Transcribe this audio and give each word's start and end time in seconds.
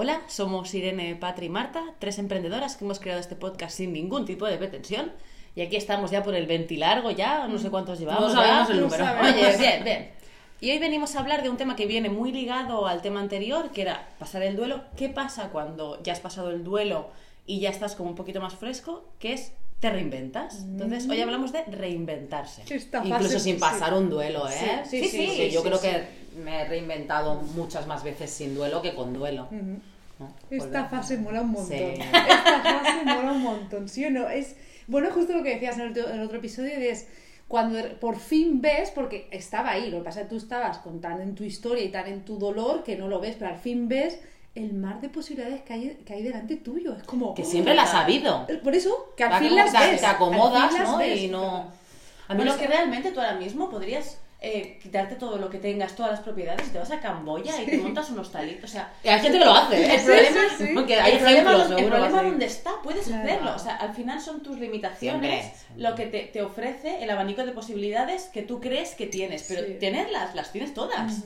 Hola, 0.00 0.22
somos 0.28 0.72
Irene, 0.74 1.16
Patri 1.16 1.46
y 1.46 1.48
Marta, 1.48 1.82
tres 1.98 2.20
emprendedoras 2.20 2.76
que 2.76 2.84
hemos 2.84 3.00
creado 3.00 3.18
este 3.18 3.34
podcast 3.34 3.76
sin 3.76 3.92
ningún 3.92 4.26
tipo 4.26 4.46
de 4.46 4.56
pretensión. 4.56 5.10
Y 5.56 5.60
aquí 5.60 5.74
estamos 5.74 6.12
ya 6.12 6.22
por 6.22 6.36
el 6.36 6.46
ventilargo 6.46 7.10
ya, 7.10 7.48
no 7.48 7.58
sé 7.58 7.68
cuántos 7.68 7.98
llevamos. 7.98 8.32
No 8.32 8.40
sabemos 8.40 8.70
el 8.70 8.80
número. 8.82 9.04
Oye, 9.20 9.56
bien, 9.58 9.82
bien. 9.82 10.10
Y 10.60 10.70
hoy 10.70 10.78
venimos 10.78 11.16
a 11.16 11.18
hablar 11.18 11.42
de 11.42 11.50
un 11.50 11.56
tema 11.56 11.74
que 11.74 11.86
viene 11.86 12.10
muy 12.10 12.30
ligado 12.30 12.86
al 12.86 13.02
tema 13.02 13.18
anterior, 13.18 13.72
que 13.72 13.82
era 13.82 14.08
pasar 14.20 14.44
el 14.44 14.54
duelo. 14.54 14.82
¿Qué 14.96 15.08
pasa 15.08 15.48
cuando 15.48 16.00
ya 16.04 16.12
has 16.12 16.20
pasado 16.20 16.50
el 16.50 16.62
duelo 16.62 17.08
y 17.44 17.58
ya 17.58 17.70
estás 17.70 17.96
como 17.96 18.08
un 18.08 18.14
poquito 18.14 18.40
más 18.40 18.54
fresco? 18.54 19.02
Que 19.18 19.32
es 19.32 19.52
te 19.80 19.90
reinventas. 19.90 20.60
Entonces, 20.62 21.08
hoy 21.08 21.20
hablamos 21.20 21.52
de 21.52 21.62
reinventarse. 21.64 22.62
Esta 22.68 23.04
Incluso 23.04 23.38
sin 23.38 23.54
sí. 23.56 23.60
pasar 23.60 23.94
un 23.94 24.10
duelo, 24.10 24.48
¿eh? 24.48 24.82
Sí, 24.88 25.04
sí, 25.04 25.08
sí, 25.08 25.26
Porque 25.26 25.50
yo 25.50 25.60
sí, 25.62 25.66
creo 25.68 25.78
sí. 25.78 25.88
que 25.88 26.40
me 26.42 26.60
he 26.62 26.64
reinventado 26.68 27.34
muchas 27.36 27.86
más 27.86 28.02
veces 28.02 28.30
sin 28.30 28.54
duelo 28.54 28.82
que 28.82 28.94
con 28.94 29.12
duelo. 29.12 29.48
¿no? 30.18 30.32
Esta 30.50 30.86
fase 30.86 31.16
mola 31.16 31.42
un 31.42 31.50
montón. 31.50 31.78
Sí. 31.78 31.84
Esta 32.02 32.60
fase 32.62 33.04
mola 33.04 33.32
un 33.32 33.40
montón, 33.42 33.88
¿sí 33.88 34.04
o 34.04 34.10
no? 34.10 34.28
Es, 34.28 34.56
bueno, 34.88 35.10
justo 35.12 35.32
lo 35.32 35.42
que 35.44 35.50
decías 35.54 35.76
en 35.76 35.82
el, 35.82 35.90
otro- 35.92 36.08
en 36.10 36.16
el 36.20 36.26
otro 36.26 36.38
episodio 36.38 36.72
es 36.72 37.06
cuando 37.46 37.78
por 38.00 38.18
fin 38.18 38.60
ves, 38.60 38.90
porque 38.90 39.28
estaba 39.30 39.70
ahí, 39.70 39.90
lo 39.90 39.98
que 39.98 40.04
pasa 40.04 40.20
es 40.20 40.26
que 40.26 40.30
tú 40.30 40.36
estabas 40.36 40.78
con 40.78 41.00
tan 41.00 41.20
en 41.22 41.34
tu 41.34 41.44
historia 41.44 41.84
y 41.84 41.88
tan 41.90 42.06
en 42.08 42.24
tu 42.24 42.36
dolor 42.38 42.82
que 42.82 42.96
no 42.96 43.06
lo 43.08 43.20
ves, 43.20 43.36
pero 43.38 43.52
al 43.52 43.58
fin 43.58 43.88
ves 43.88 44.18
el 44.58 44.72
mar 44.74 45.00
de 45.00 45.08
posibilidades 45.08 45.62
que 45.62 45.72
hay, 45.72 45.98
que 46.04 46.12
hay 46.14 46.22
delante 46.22 46.56
tuyo. 46.56 46.96
Es 46.96 47.02
como... 47.04 47.34
Que 47.34 47.44
siempre 47.44 47.74
la 47.74 47.82
has 47.84 47.90
sabido. 47.92 48.46
Por 48.62 48.74
eso, 48.74 49.12
que 49.16 49.24
al 49.24 49.42
fin 49.42 49.54
las 49.56 49.72
te, 49.72 49.78
ves. 49.78 50.00
te 50.00 50.06
acomodas, 50.06 50.72
las 50.72 50.88
¿no? 50.88 50.98
ves. 50.98 51.18
Y 51.20 51.28
no... 51.28 51.72
A 52.28 52.34
mí 52.34 52.42
Bueno, 52.44 52.58
que 52.58 52.66
realmente 52.66 53.10
tú 53.12 53.20
ahora 53.20 53.34
mismo 53.36 53.70
podrías 53.70 54.18
eh, 54.40 54.78
quitarte 54.82 55.14
todo 55.16 55.38
lo 55.38 55.48
que 55.48 55.58
tengas, 55.58 55.96
todas 55.96 56.12
las 56.12 56.20
propiedades, 56.20 56.68
y 56.68 56.70
te 56.70 56.78
vas 56.78 56.90
a 56.90 57.00
Camboya 57.00 57.60
y 57.60 57.64
te 57.66 57.78
montas 57.78 58.10
un 58.10 58.18
hostalito. 58.18 58.66
O 58.66 58.68
sea, 58.68 58.92
Hay 59.02 59.18
gente 59.20 59.38
que 59.38 59.44
lo 59.44 59.52
hace, 59.52 59.82
¿eh? 59.82 59.94
el 59.96 60.02
problema, 60.04 60.40
sí, 60.58 60.66
sí. 60.66 60.70
Porque 60.74 60.94
hay 61.00 61.12
el 61.14 61.18
problema, 61.18 61.52
el 61.76 61.86
problema 61.86 62.22
donde 62.22 62.44
está, 62.44 62.72
puedes 62.84 63.06
Claro. 63.06 63.22
hacerlo. 63.24 63.52
O 63.56 63.58
sea, 63.58 63.76
al 63.76 63.94
final 63.94 64.20
son 64.20 64.42
tus 64.42 64.58
limitaciones 64.58 65.44
Siempre. 65.46 65.82
lo 65.82 65.94
que 65.94 66.06
te, 66.06 66.20
te 66.24 66.42
ofrece 66.42 67.02
el 67.02 67.10
abanico 67.10 67.44
de 67.46 67.52
posibilidades 67.52 68.24
que 68.24 68.42
tú 68.42 68.60
crees 68.60 68.94
que 68.94 69.06
tienes. 69.06 69.44
Pero 69.48 69.62
tenerlas, 69.78 70.34
las 70.34 70.52
tienes 70.52 70.74
todas. 70.74 71.22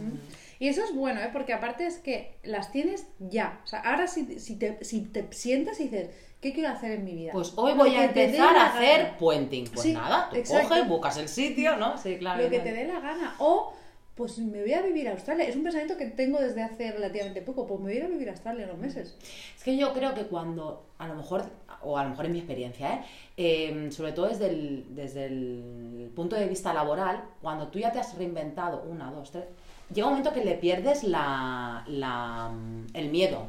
Y 0.62 0.68
eso 0.68 0.84
es 0.84 0.94
bueno, 0.94 1.20
¿eh? 1.20 1.28
porque 1.32 1.52
aparte 1.52 1.88
es 1.88 1.98
que 1.98 2.36
las 2.44 2.70
tienes 2.70 3.08
ya. 3.18 3.60
O 3.64 3.66
sea, 3.66 3.80
ahora 3.80 4.06
si, 4.06 4.38
si, 4.38 4.54
te, 4.54 4.84
si 4.84 5.00
te 5.00 5.26
sientas 5.32 5.80
y 5.80 5.88
dices, 5.88 6.10
¿qué 6.40 6.52
quiero 6.52 6.68
hacer 6.68 6.92
en 6.92 7.04
mi 7.04 7.16
vida? 7.16 7.32
Pues 7.32 7.52
hoy 7.56 7.72
voy 7.72 7.96
a 7.96 8.04
empezar 8.04 8.56
a 8.56 8.66
hacer 8.66 9.06
gana. 9.06 9.18
puenting. 9.18 9.64
Pues 9.66 9.80
Sí, 9.80 9.92
nada, 9.92 10.28
tú 10.30 10.36
exacto. 10.36 10.68
coges, 10.68 10.88
buscas 10.88 11.16
el 11.16 11.28
sitio, 11.28 11.76
¿no? 11.78 11.98
Sí, 11.98 12.16
claro. 12.16 12.44
Lo 12.44 12.48
que 12.48 12.60
te 12.60 12.70
dé 12.70 12.86
la 12.86 13.00
gana. 13.00 13.34
O, 13.40 13.74
pues 14.14 14.38
me 14.38 14.60
voy 14.60 14.72
a 14.72 14.82
vivir 14.82 15.08
a 15.08 15.12
Australia. 15.14 15.46
Es 15.48 15.56
un 15.56 15.64
pensamiento 15.64 15.96
que 15.96 16.06
tengo 16.06 16.38
desde 16.38 16.62
hace 16.62 16.92
relativamente 16.92 17.42
poco. 17.42 17.66
Pues 17.66 17.80
me 17.80 17.86
voy 17.86 17.94
a 17.94 17.96
ir 17.96 18.04
a 18.04 18.08
vivir 18.08 18.28
a 18.28 18.30
Australia 18.30 18.66
unos 18.66 18.78
meses. 18.78 19.16
Es 19.56 19.64
que 19.64 19.76
yo 19.76 19.92
creo 19.92 20.14
que 20.14 20.26
cuando, 20.26 20.86
a 20.96 21.08
lo 21.08 21.16
mejor, 21.16 21.42
o 21.82 21.98
a 21.98 22.04
lo 22.04 22.10
mejor 22.10 22.26
en 22.26 22.32
mi 22.34 22.38
experiencia, 22.38 22.94
¿eh? 22.94 23.00
Eh, 23.36 23.88
sobre 23.90 24.12
todo 24.12 24.28
desde 24.28 24.46
el, 24.46 24.86
desde 24.90 25.24
el 25.26 26.12
punto 26.14 26.36
de 26.36 26.46
vista 26.46 26.72
laboral, 26.72 27.24
cuando 27.40 27.66
tú 27.66 27.80
ya 27.80 27.90
te 27.90 27.98
has 27.98 28.16
reinventado 28.16 28.84
una, 28.88 29.10
dos, 29.10 29.32
tres, 29.32 29.46
llega 29.94 30.06
un 30.06 30.14
momento 30.14 30.32
que 30.32 30.44
le 30.44 30.54
pierdes 30.54 31.04
la, 31.04 31.84
la, 31.86 32.50
el 32.94 33.08
miedo 33.10 33.46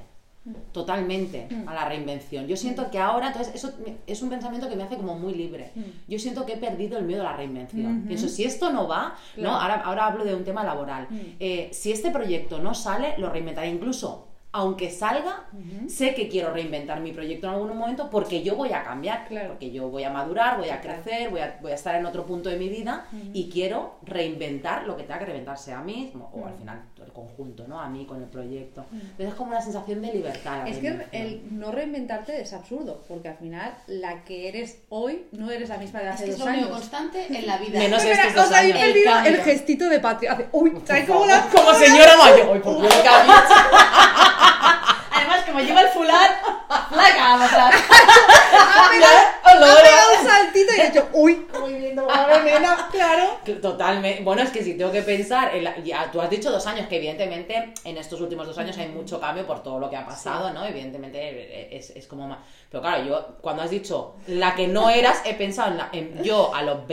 totalmente 0.74 1.48
Mm. 1.50 1.70
a 1.70 1.74
la 1.74 1.86
reinvención. 1.86 2.48
Yo 2.48 2.58
siento 2.58 2.92
que 2.92 3.00
ahora, 3.00 3.28
entonces, 3.28 3.56
eso 3.56 3.72
es 4.08 4.22
un 4.22 4.30
pensamiento 4.30 4.68
que 4.68 4.76
me 4.76 4.84
hace 4.84 4.98
como 4.98 5.18
muy 5.18 5.34
libre. 5.34 5.72
Mm. 5.76 5.82
Yo 6.12 6.20
siento 6.20 6.46
que 6.46 6.54
he 6.54 6.58
perdido 6.58 6.98
el 6.98 7.06
miedo 7.06 7.22
a 7.22 7.32
la 7.32 7.38
reinvención. 7.38 8.00
Ujú. 8.00 8.08
Pienso, 8.08 8.28
si 8.28 8.44
esto 8.44 8.70
no 8.72 8.88
va, 8.88 9.16
¿no? 9.38 9.52
Ahora, 9.52 9.76
ahora 9.76 10.08
hablo 10.08 10.26
de 10.26 10.36
un 10.36 10.44
tema 10.44 10.64
laboral. 10.66 11.08
Mm. 11.10 11.20
Eh, 11.40 11.70
si 11.72 11.92
este 11.94 12.12
proyecto 12.12 12.60
no 12.60 12.74
sale, 12.74 13.16
lo 13.20 13.30
reinventaré. 13.30 13.70
Incluso, 13.70 14.28
aunque 14.56 14.90
salga, 14.92 15.46
sé 15.88 16.14
que 16.14 16.30
quiero 16.30 16.54
reinventar 16.54 17.00
mi 17.00 17.12
proyecto 17.12 17.48
en 17.48 17.54
algún 17.54 17.76
momento 17.76 18.10
porque 18.10 18.44
yo 18.44 18.56
voy 18.56 18.72
a 18.72 18.84
cambiar, 18.84 19.28
Claro. 19.28 19.50
porque 19.50 19.72
yo 19.72 19.90
voy 19.90 20.04
a 20.04 20.12
madurar, 20.12 20.58
voy 20.60 20.70
a 20.70 20.80
crecer, 20.80 21.30
voy 21.32 21.42
a, 21.42 21.58
voy 21.62 21.72
a 21.72 21.76
estar 21.76 21.96
en 21.96 22.06
otro 22.06 22.26
punto 22.26 22.50
de 22.50 22.58
mi 22.58 22.70
vida 22.70 23.08
y 23.34 23.50
quiero 23.50 23.96
reinventar 24.04 24.84
lo 24.86 24.96
que 24.96 25.04
tenga 25.04 25.20
que 25.20 25.26
reinventarse 25.26 25.74
a 25.74 25.82
mí 25.82 25.94
mismo, 26.04 26.30
o 26.34 26.46
al 26.46 26.54
final 26.56 26.82
el 27.04 27.12
conjunto, 27.12 27.66
¿no? 27.68 27.80
A 27.82 27.90
mí 27.90 28.06
con 28.06 28.22
el 28.22 28.30
proyecto. 28.30 28.86
Entonces 28.92 29.28
es 29.30 29.34
como 29.34 29.50
una 29.52 29.62
sensación 29.62 30.02
de 30.02 30.14
libertad. 30.14 30.68
Es 30.68 30.78
que 30.78 31.06
el 31.12 31.42
no 31.52 31.72
reinventarte 31.72 32.40
es 32.42 32.54
absurdo. 32.54 33.04
Porque 33.08 33.30
al 33.30 33.38
final, 33.38 33.74
la 33.88 34.24
que 34.24 34.48
eres 34.48 34.80
hoy 34.90 35.26
no 35.32 35.52
eres 35.52 35.70
la 35.70 35.78
misma 35.78 36.00
de 36.00 36.10
Es 36.10 36.14
hace 36.16 36.26
que 36.26 36.32
es 36.32 36.38
dos 36.38 36.48
único 36.48 36.66
años. 36.66 36.78
constante 36.78 37.26
en 37.28 37.46
la 37.48 37.58
vida. 37.58 37.80
Menos 37.80 38.04
estos 38.04 38.34
dos 38.36 38.52
años. 38.52 38.78
El 38.80 39.08
el, 39.36 39.38
gestito 39.42 39.90
de 39.90 40.00
Patria. 40.00 40.34
Hace, 40.34 40.48
uy, 40.52 40.72
¿sabes 40.86 41.06
cómo 41.06 41.26
la 41.26 41.42
Como 41.50 41.74
señora 41.74 42.16
mayor. 42.18 42.50
Uy, 42.54 42.60
por 42.60 42.78
Dios, 42.82 42.94
qué 42.94 43.10
Además, 45.12 45.44
como 45.46 45.60
lleva 45.60 45.82
el 45.82 45.88
fular, 45.90 46.32
flaca, 46.90 47.18
vamos 47.38 47.54
a 47.54 47.68
ha 47.68 48.90
pegado, 48.90 49.18
ha 49.44 49.52
Olor. 49.56 49.82
pegado 49.84 50.20
un 50.20 50.28
saltito 50.28 50.74
y 50.76 50.80
he 50.82 50.88
dicho, 50.90 51.08
uy, 51.14 51.48
muy 51.60 51.74
bien, 51.76 51.96
madre 51.96 52.44
nena, 52.44 52.90
claro. 52.92 53.40
Totalmente. 53.62 54.13
Bueno, 54.24 54.42
es 54.42 54.50
que 54.52 54.64
si 54.64 54.76
tengo 54.76 54.92
que 54.92 55.02
pensar, 55.02 55.56
en 55.56 55.64
la- 55.64 55.78
ya, 55.84 56.10
tú 56.12 56.20
has 56.22 56.30
dicho 56.30 56.52
dos 56.52 56.66
años, 56.68 56.88
que 56.88 56.98
evidentemente 56.98 57.74
en 57.84 57.98
estos 57.98 58.20
últimos 58.22 58.48
dos 58.48 58.58
años 58.58 58.78
hay 58.78 58.88
mucho 58.90 59.20
cambio 59.20 59.46
por 59.46 59.62
todo 59.64 59.80
lo 59.80 59.90
que 59.90 59.96
ha 59.96 60.06
pasado, 60.06 60.52
¿no? 60.54 60.66
Evidentemente 60.66 61.76
es, 61.76 61.90
es 61.92 62.08
como 62.08 62.28
más... 62.28 62.40
Pero 62.70 62.82
claro, 62.82 63.04
yo 63.06 63.38
cuando 63.42 63.62
has 63.64 63.70
dicho 63.70 64.16
la 64.28 64.56
que 64.56 64.68
no 64.68 64.90
eras, 64.90 65.22
he 65.26 65.34
pensado 65.36 65.72
en, 65.72 65.78
la- 65.78 65.90
en 65.94 66.24
yo 66.24 66.54
a 66.56 66.64
los 66.64 66.88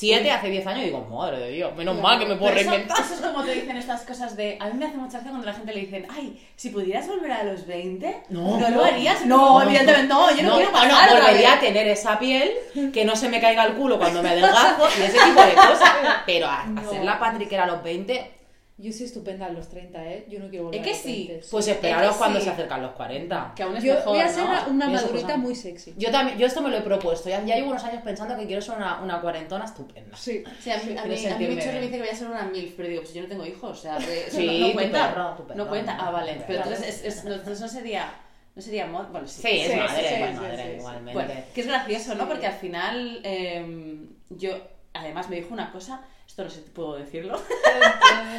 27, 0.00 0.30
hace 0.30 0.48
10 0.50 0.66
años, 0.66 0.80
y 0.82 0.84
digo, 0.86 1.06
madre 1.08 1.38
de 1.38 1.50
Dios, 1.50 1.74
menos 1.76 2.00
mal 2.00 2.18
que 2.18 2.26
me 2.26 2.34
puedo 2.36 2.52
eso, 2.52 2.68
reinventar. 2.68 2.98
eso 3.00 3.14
es 3.14 3.20
como 3.20 3.44
te 3.44 3.54
dicen 3.54 3.76
estas 3.76 4.02
cosas 4.02 4.36
de. 4.36 4.56
A 4.60 4.66
mí 4.66 4.72
me 4.74 4.86
hace 4.86 4.96
mucha 4.96 5.12
gracia 5.12 5.30
cuando 5.30 5.46
la 5.46 5.54
gente 5.54 5.72
le 5.72 5.80
dicen, 5.80 6.06
ay, 6.10 6.42
si 6.56 6.70
pudieras 6.70 7.06
volver 7.06 7.30
a 7.32 7.44
los 7.44 7.64
20, 7.66 8.22
No, 8.30 8.58
¿no, 8.58 8.70
no. 8.70 8.76
lo 8.76 8.84
harías? 8.84 9.24
No, 9.24 9.62
evidentemente 9.62 10.08
no, 10.12 10.30
yo 10.34 10.42
no, 10.42 10.56
quiero 10.56 10.70
no, 10.70 10.72
pasar. 10.72 11.08
otra 11.10 11.20
volvería 11.20 11.52
a 11.54 11.60
tener 11.60 11.86
esa 11.88 12.18
piel, 12.18 12.50
que 12.92 13.04
no 13.04 13.14
se 13.14 13.28
me 13.28 13.40
caiga 13.40 13.64
el 13.64 13.74
culo 13.74 13.98
cuando 13.98 14.22
me 14.22 14.30
adelgazo 14.30 14.88
y 14.98 15.02
ese 15.02 15.18
tipo 15.24 15.40
de 15.42 15.54
cosas. 15.54 15.90
Pero 16.26 16.46
a, 16.48 16.64
No. 16.66 16.90
ser 16.90 17.04
la 17.04 17.18
Patrick 17.18 17.48
que 17.48 17.54
era 17.54 17.64
a 17.64 17.68
los 17.68 17.82
20, 17.82 18.30
Yo 18.76 18.92
soy 18.92 19.06
estupenda 19.06 19.46
a 19.46 19.50
los 19.50 19.68
30, 19.68 20.04
¿eh? 20.04 20.26
Yo 20.28 20.40
no 20.40 20.48
quiero 20.48 20.64
volver 20.64 20.80
Es 20.80 20.84
que 20.84 20.90
a 20.90 20.94
los 20.94 21.02
sí. 21.02 21.26
20. 21.28 21.46
pues 21.48 21.68
Es 21.68 21.74
esperaros 21.74 22.12
que 22.12 22.18
cuando 22.18 22.38
sí. 22.40 22.44
se 22.46 22.50
acercan 22.50 22.82
los 22.82 22.90
40. 22.92 23.52
Que 23.54 23.62
aún 23.62 23.76
es 23.76 23.84
Yo 23.84 23.94
mejor, 23.94 24.08
voy 24.14 24.18
a 24.20 24.28
ser 24.28 24.44
¿no? 24.44 24.70
una, 24.70 24.88
madurita 24.88 25.36
muy 25.36 25.54
sexy. 25.54 25.94
Yo 25.96 26.10
también, 26.10 26.38
yo 26.38 26.46
esto 26.48 26.60
me 26.60 26.70
lo 26.70 26.78
he 26.78 26.80
propuesto, 26.80 27.28
ya, 27.28 27.44
ya 27.44 27.54
llevo 27.54 27.68
unos 27.70 27.84
años 27.84 28.02
pensando 28.02 28.36
que 28.36 28.46
quiero 28.46 28.60
ser 28.60 28.74
una, 28.76 29.00
una 29.00 29.20
cuarentona 29.20 29.64
estupenda. 29.64 30.16
Sí. 30.16 30.42
Sí, 30.60 30.70
a 30.72 30.78
mí, 30.78 30.82
a 30.98 31.04
mí, 31.04 31.26
a 31.26 31.38
mí 31.38 31.46
me 31.46 31.54
dice 31.54 31.88
que 31.90 31.98
voy 32.00 32.08
a 32.08 32.14
ser 32.16 32.26
una 32.26 32.42
MILF, 32.46 32.74
pero 32.76 32.88
digo, 32.88 33.02
pues 33.02 33.14
yo 33.14 33.22
no 33.22 33.28
tengo 33.28 33.46
hijos, 33.46 33.78
o 33.78 33.80
sea, 33.80 34.00
Sí, 34.00 34.44
no, 34.46 34.52
no 34.58 34.66
tu 34.66 34.72
cuenta. 34.72 35.08
perro, 35.08 35.34
tu 35.36 35.46
perro, 35.46 35.56
no 35.64 35.68
cuenta, 35.68 35.96
ah, 36.00 36.10
vale. 36.10 36.34
tu 36.34 36.42
Pero 36.48 36.58
entonces 36.64 36.88
es, 36.88 37.04
es- 37.04 37.24
no, 37.24 37.30
entonces 37.34 37.60
no 37.60 37.68
sería, 37.68 38.12
no 38.56 38.60
sería 38.60 38.86
mod, 38.88 39.06
bueno, 39.06 39.28
sí. 39.28 39.40
Sí, 39.40 39.48
es 39.60 39.70
Sí, 39.70 39.76
madre, 39.78 40.00
sí, 40.00 40.04
es 40.14 40.14
sí, 40.30 40.34
madre, 40.40 40.76
igualmente. 40.78 41.12
Bueno, 41.12 41.40
que 41.54 41.60
es 41.60 41.66
gracioso, 41.68 42.14
¿no? 42.16 42.26
Porque 42.26 42.48
al 42.48 42.54
final 42.54 43.20
eh, 43.22 43.98
yo, 44.30 44.50
además 44.94 45.28
me 45.30 45.36
dijo 45.36 45.54
una 45.54 45.70
cosa, 45.70 46.00
esto 46.34 46.42
no 46.42 46.50
sé 46.50 46.64
si 46.64 46.70
puedo 46.70 46.96
decirlo, 46.96 47.40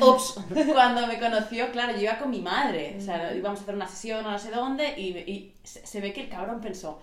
Ups. 0.01 0.35
cuando 0.73 1.07
me 1.07 1.17
conoció, 1.17 1.71
claro, 1.71 1.93
yo 1.93 2.01
iba 2.01 2.17
con 2.17 2.29
mi 2.29 2.41
madre, 2.41 2.97
o 2.97 3.01
sea, 3.01 3.33
íbamos 3.33 3.59
a 3.59 3.63
hacer 3.63 3.73
una 3.75 3.87
sesión 3.87 4.25
o 4.25 4.31
no 4.31 4.37
sé 4.37 4.51
dónde 4.51 4.99
y, 4.99 5.11
y 5.19 5.53
se, 5.63 5.87
se 5.87 6.01
ve 6.01 6.11
que 6.11 6.19
el 6.23 6.27
cabrón 6.27 6.59
pensó, 6.59 6.99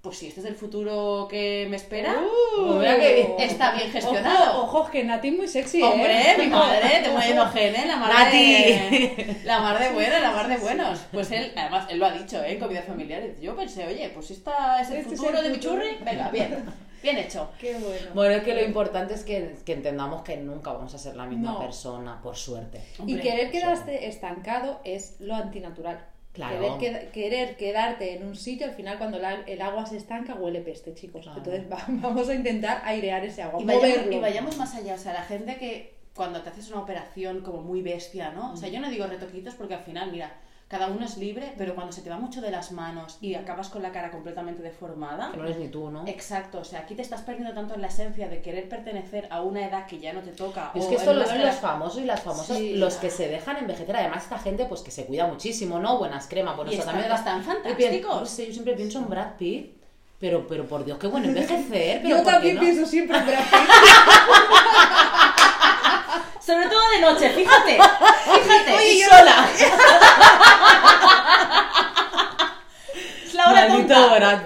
pues 0.00 0.18
si 0.18 0.26
este 0.26 0.40
es 0.40 0.46
el 0.46 0.56
futuro 0.56 1.28
que 1.30 1.68
me 1.70 1.76
espera, 1.76 2.16
Uh, 2.58 2.80
que 2.80 3.14
bien. 3.38 3.48
está 3.50 3.72
bien 3.76 3.92
gestionado. 3.92 4.64
Ojo, 4.64 4.80
ojo, 4.80 4.90
que 4.90 5.04
Nati 5.04 5.28
es 5.28 5.36
muy 5.36 5.46
sexy, 5.46 5.78
¿eh? 5.80 5.84
Hombre, 5.84 6.34
mi 6.38 6.46
madre, 6.48 6.88
te 7.04 7.08
voy 7.10 7.22
a 7.22 7.46
genes, 7.46 7.86
la 7.86 7.96
mar 7.98 8.32
de... 8.32 9.36
La 9.44 9.60
mar 9.60 9.78
de 9.78 9.90
buena, 9.90 10.18
la 10.18 10.32
mar 10.32 10.48
de 10.48 10.56
buenos. 10.56 10.98
Pues 11.12 11.30
él, 11.30 11.52
además, 11.56 11.86
él 11.88 12.00
lo 12.00 12.06
ha 12.06 12.10
dicho, 12.10 12.42
¿eh? 12.42 12.54
En 12.54 12.58
comida 12.58 12.82
familiar. 12.82 13.22
Yo 13.40 13.54
pensé, 13.54 13.86
oye, 13.86 14.10
pues 14.12 14.26
si 14.26 14.32
esta 14.32 14.80
es 14.82 14.90
el 14.90 14.96
Este 14.96 15.14
es 15.14 15.20
futuro 15.20 15.38
el 15.38 15.44
de 15.44 15.50
mi 15.50 15.60
churri, 15.60 15.98
venga, 16.04 16.30
bien. 16.30 16.64
Bien 17.02 17.18
hecho. 17.18 17.50
Qué 17.60 17.74
bueno. 17.74 18.10
Bueno, 18.14 18.34
es 18.36 18.42
que 18.44 18.54
lo 18.54 18.62
importante 18.62 19.14
es 19.14 19.24
que, 19.24 19.56
que 19.64 19.72
entendamos 19.72 20.22
que 20.22 20.36
nunca 20.36 20.72
vamos 20.72 20.94
a 20.94 20.98
ser 20.98 21.16
la 21.16 21.26
misma 21.26 21.52
No. 21.52 21.58
persona, 21.60 22.20
por 22.22 22.36
suerte. 22.36 22.80
Y 23.06 23.18
querer 23.18 23.50
quedarse 23.50 24.06
estancado 24.06 24.80
es 24.84 25.16
lo 25.20 25.34
antinatural. 25.34 26.04
Claro. 26.32 26.78
Querer, 26.78 27.02
qued- 27.02 27.10
querer 27.10 27.56
quedarte 27.56 28.16
en 28.16 28.26
un 28.26 28.36
sitio, 28.36 28.66
al 28.66 28.72
final 28.72 28.96
cuando 28.96 29.18
la- 29.18 29.42
el 29.46 29.60
agua 29.60 29.84
se 29.84 29.98
estanca 29.98 30.34
huele 30.34 30.60
peste, 30.62 30.94
chicos. 30.94 31.24
Claro. 31.24 31.38
Entonces 31.38 31.70
va- 31.70 31.84
vamos 31.88 32.28
a 32.28 32.34
intentar 32.34 32.80
airear 32.84 33.22
ese 33.24 33.42
agua, 33.42 33.60
Y 33.60 33.64
vayamos, 33.64 34.10
y 34.12 34.18
vayamos 34.18 34.56
más 34.56 34.74
allá, 34.74 34.94
o 34.94 34.98
sea, 34.98 35.12
la 35.12 35.22
gente 35.24 35.56
que 35.56 35.92
cuando 36.14 36.40
te 36.42 36.50
haces 36.50 36.70
una 36.70 36.80
operación 36.80 37.40
como 37.42 37.60
muy 37.62 37.82
bestia, 37.82 38.30
¿no? 38.32 38.52
O 38.52 38.56
sea, 38.56 38.68
yo 38.70 38.80
no 38.80 38.88
digo 38.90 39.06
retoquitos 39.06 39.54
porque 39.54 39.74
al 39.74 39.82
final, 39.82 40.10
mira, 40.12 40.32
cada 40.72 40.86
uno 40.86 41.04
es 41.04 41.18
libre, 41.18 41.52
pero 41.58 41.74
cuando 41.74 41.92
se 41.92 42.00
te 42.00 42.08
va 42.08 42.16
mucho 42.16 42.40
de 42.40 42.50
las 42.50 42.72
manos 42.72 43.18
y 43.20 43.34
acabas 43.34 43.68
con 43.68 43.82
la 43.82 43.92
cara 43.92 44.10
completamente 44.10 44.62
deformada, 44.62 45.30
Que 45.30 45.36
no 45.36 45.44
eres 45.44 45.58
ni 45.58 45.68
tú, 45.68 45.90
¿no? 45.90 46.06
Exacto, 46.08 46.60
o 46.60 46.64
sea, 46.64 46.78
aquí 46.80 46.94
te 46.94 47.02
estás 47.02 47.20
perdiendo 47.20 47.52
tanto 47.52 47.74
en 47.74 47.82
la 47.82 47.88
esencia 47.88 48.26
de 48.26 48.40
querer 48.40 48.70
pertenecer 48.70 49.28
a 49.30 49.42
una 49.42 49.66
edad 49.66 49.84
que 49.86 49.98
ya 49.98 50.14
no 50.14 50.20
te 50.20 50.30
toca. 50.30 50.70
Es 50.74 50.86
o 50.86 50.88
que 50.88 50.94
esto 50.94 51.12
lo 51.12 51.26
ven 51.28 51.42
los 51.44 51.56
famosos 51.56 52.00
y 52.00 52.06
las 52.06 52.22
famosas, 52.22 52.56
Sí. 52.56 52.76
los 52.76 52.94
que 52.94 53.10
se 53.10 53.28
dejan 53.28 53.58
envejecer. 53.58 53.94
Además, 53.94 54.22
esta 54.22 54.38
gente 54.38 54.64
pues 54.64 54.80
que 54.80 54.90
se 54.90 55.04
cuida 55.04 55.26
muchísimo, 55.26 55.78
¿no? 55.78 55.98
Buenas 55.98 56.26
cremas, 56.26 56.56
bueno, 56.56 56.70
eso 56.70 56.84
también 56.84 57.12
están 57.12 57.44
fantásticos. 57.44 58.20
no 58.20 58.24
sé, 58.26 58.46
yo 58.46 58.52
siempre 58.54 58.72
pienso 58.74 58.98
en 59.00 59.10
Brad 59.10 59.32
Pitt, 59.38 59.76
pero, 60.18 60.46
pero 60.48 60.66
por 60.66 60.86
Dios, 60.86 60.96
qué 60.98 61.06
bueno 61.06 61.26
envejecer. 61.28 62.00
Pero 62.02 62.08
Yo 62.08 62.16
¿por 62.16 62.24
qué 62.24 62.30
también 62.32 62.54
no? 62.54 62.60
pienso 62.62 62.86
siempre 62.86 63.18
en 63.18 63.26
Brad 63.26 63.44
Pitt. 63.44 63.52
Sobre 66.40 66.66
todo 66.66 66.80
de 66.90 67.00
noche, 67.00 67.30
fíjate. 67.30 67.74
Fíjate. 67.74 68.74
Oye, 68.74 68.92
y 68.94 69.00
yo- 69.00 69.06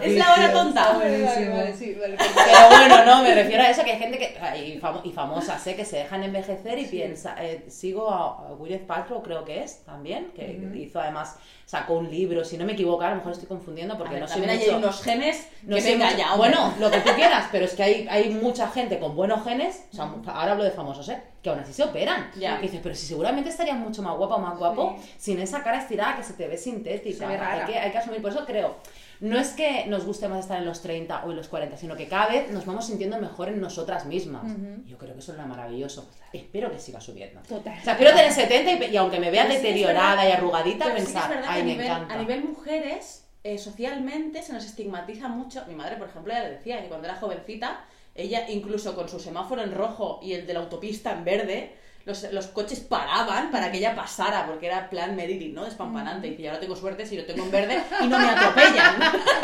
es 0.03 0.17
la 0.17 0.33
hora 0.33 0.53
tonta. 0.53 0.93
Vale, 0.93 1.75
Pero 1.79 2.69
bueno, 2.71 3.05
no, 3.05 3.23
me 3.23 3.35
refiero 3.43 3.63
a 3.63 3.71
eso, 3.71 3.85
que 3.85 3.93
hay 3.93 3.99
gente 3.99 4.19
que, 4.19 4.37
y, 4.59 4.79
famo, 4.79 5.01
y 5.05 5.13
famosa, 5.13 5.59
sé 5.59 5.73
¿eh? 5.73 5.77
que 5.77 5.85
se 5.85 5.99
dejan 5.99 6.23
envejecer 6.23 6.79
y 6.79 6.85
sí. 6.85 6.91
piensa, 6.91 7.37
eh, 7.43 7.65
sigo 7.69 8.11
a, 8.11 8.49
a 8.49 8.55
Gwyneth 8.55 8.87
Paltrow, 8.87 9.23
creo 9.23 9.45
que 9.45 9.63
es, 9.63 9.85
también, 9.85 10.33
que 10.35 10.59
hizo 10.75 11.01
además, 11.01 11.37
sacó 11.67 11.95
un 11.95 12.09
libro, 12.09 12.45
si 12.45 12.57
no 12.57 12.65
me 12.65 12.75
equivoco, 12.75 13.03
a 13.03 13.11
lo 13.11 13.17
mejor 13.17 13.33
estoy 13.33 13.49
confundiendo 13.49 13.99
porque 13.99 14.21
no 14.21 14.29
sé 14.29 14.39
mucho. 14.39 14.51
hay 14.51 14.69
unos 14.71 15.03
genes 15.03 15.49
no 15.63 15.77
que 15.77 15.97
me 15.97 16.07
Bueno, 16.37 16.73
lo 16.79 16.91
que 16.91 17.01
tú 17.01 17.11
quieras, 17.17 17.49
pero 17.51 17.65
es 17.65 17.75
que 17.75 17.83
hay, 17.83 18.07
hay 18.09 18.31
mucha 18.31 18.69
gente 18.69 19.01
con 19.01 19.17
buenos 19.17 19.43
genes, 19.43 19.85
o 19.93 19.97
sea, 19.97 20.13
ahora 20.27 20.53
hablo 20.53 20.65
de 20.65 20.71
famosos, 20.71 21.09
¿eh? 21.09 21.21
que 21.43 21.51
aún 21.51 21.59
así 21.59 21.73
se 21.73 21.83
operan. 21.83 22.31
Ya. 22.37 22.57
Que 22.57 22.63
dices, 22.63 22.81
pero 22.83 22.95
si 22.95 23.07
seguramente 23.07 23.51
estarías 23.51 23.77
mucho 23.77 24.03
más 24.03 24.17
guapa 24.17 24.37
o 24.37 24.39
más 24.39 24.59
guapo 24.59 24.97
sin 25.19 25.41
esa 25.41 25.63
cara 25.63 25.79
estirada 25.79 26.17
que 26.17 26.23
se 26.23 26.33
te 26.35 26.47
ve 26.47 26.57
sintética. 26.57 27.29
Hay, 27.29 27.67
que, 27.67 27.79
hay 27.79 27.91
que 27.91 27.99
asumir, 27.99 28.23
por 28.23 28.31
eso 28.31 28.45
creo 28.45 28.77
no 29.21 29.39
es 29.39 29.49
que 29.51 29.87
nos 29.87 30.05
guste 30.05 30.29
más 30.29 30.41
estar 30.41 30.59
en 30.59 30.67
los 30.67 30.83
30 30.83 31.25
o 31.25 31.31
en 31.31 31.37
los 31.37 31.49
40, 31.49 31.77
sino 31.77 31.97
que 31.97 32.07
cada 32.07 32.29
vez 32.29 32.51
nos 32.51 32.67
vamos 32.67 32.87
sintiendo 32.87 33.19
mejor 33.19 33.49
en 33.49 33.61
nosotras 33.61 34.05
mismas. 34.07 34.45
Yo 34.87 34.99
creo 34.99 35.15
que 35.15 35.21
eso 35.21 35.33
es 35.33 35.39
lo 35.39 35.47
maravilloso. 35.47 36.11
Espero 36.33 36.71
que 36.71 36.79
siga 36.79 37.01
subiendo. 37.01 37.41
Total. 37.49 37.79
O 37.81 37.85
sea, 37.85 37.93
espero 37.95 38.11
tener 38.15 38.33
70 38.33 38.87
y, 38.87 38.91
y 38.93 38.97
aunque 38.97 39.19
me 39.19 39.31
vea 39.31 39.45
Pero 39.47 39.57
sí 39.59 39.63
deteriorada 39.63 40.17
verdad- 40.17 40.29
y 40.29 40.33
arrugadita, 40.33 40.85
sí 40.87 40.91
pensar, 40.93 41.31
que 41.43 41.49
ay, 41.49 41.61
a 41.61 41.65
me 41.65 41.71
nivel, 41.73 41.87
encanta. 41.87 42.15
A 42.15 42.19
nivel 42.19 42.45
mujeres, 42.45 43.25
eh, 43.45 43.59
socialmente 43.59 44.43
se 44.43 44.53
nos 44.53 44.65
estigmatiza 44.65 45.29
mucho. 45.29 45.65
Mi 45.69 45.75
madre, 45.75 45.97
por 45.97 46.09
ejemplo, 46.09 46.33
ya 46.33 46.43
le 46.43 46.51
decía 46.51 46.83
que 46.83 46.89
cuando 46.89 47.07
era 47.09 47.17
jovencita, 47.17 47.85
ella 48.15 48.49
incluso 48.51 48.95
con 48.95 49.09
su 49.09 49.19
semáforo 49.21 49.63
en 49.63 49.73
rojo 49.75 50.21
y 50.23 50.33
el 50.35 50.47
de 50.47 50.55
la 50.55 50.61
autopista 50.61 51.13
en 51.13 51.25
verde, 51.25 51.77
los, 52.07 52.33
los 52.33 52.47
coches 52.47 52.81
paraban 52.81 53.51
para 53.51 53.71
que 53.71 53.79
ella 53.79 53.95
pasara, 53.95 54.47
porque 54.47 54.67
era 54.67 54.89
plan 54.89 55.15
Meredith, 55.17 55.53
¿no? 55.55 55.65
Despampanante. 55.65 56.29
Y 56.29 56.31
dice, 56.31 56.49
ahora 56.49 56.61
tengo 56.61 56.75
suerte 56.77 57.05
si 57.05 57.17
lo 57.17 57.25
tengo 57.27 57.45
en 57.45 57.51
verde 57.51 57.83
y 58.03 58.07
no 58.07 58.19
me 58.19 58.29
atropellan. 58.31 58.95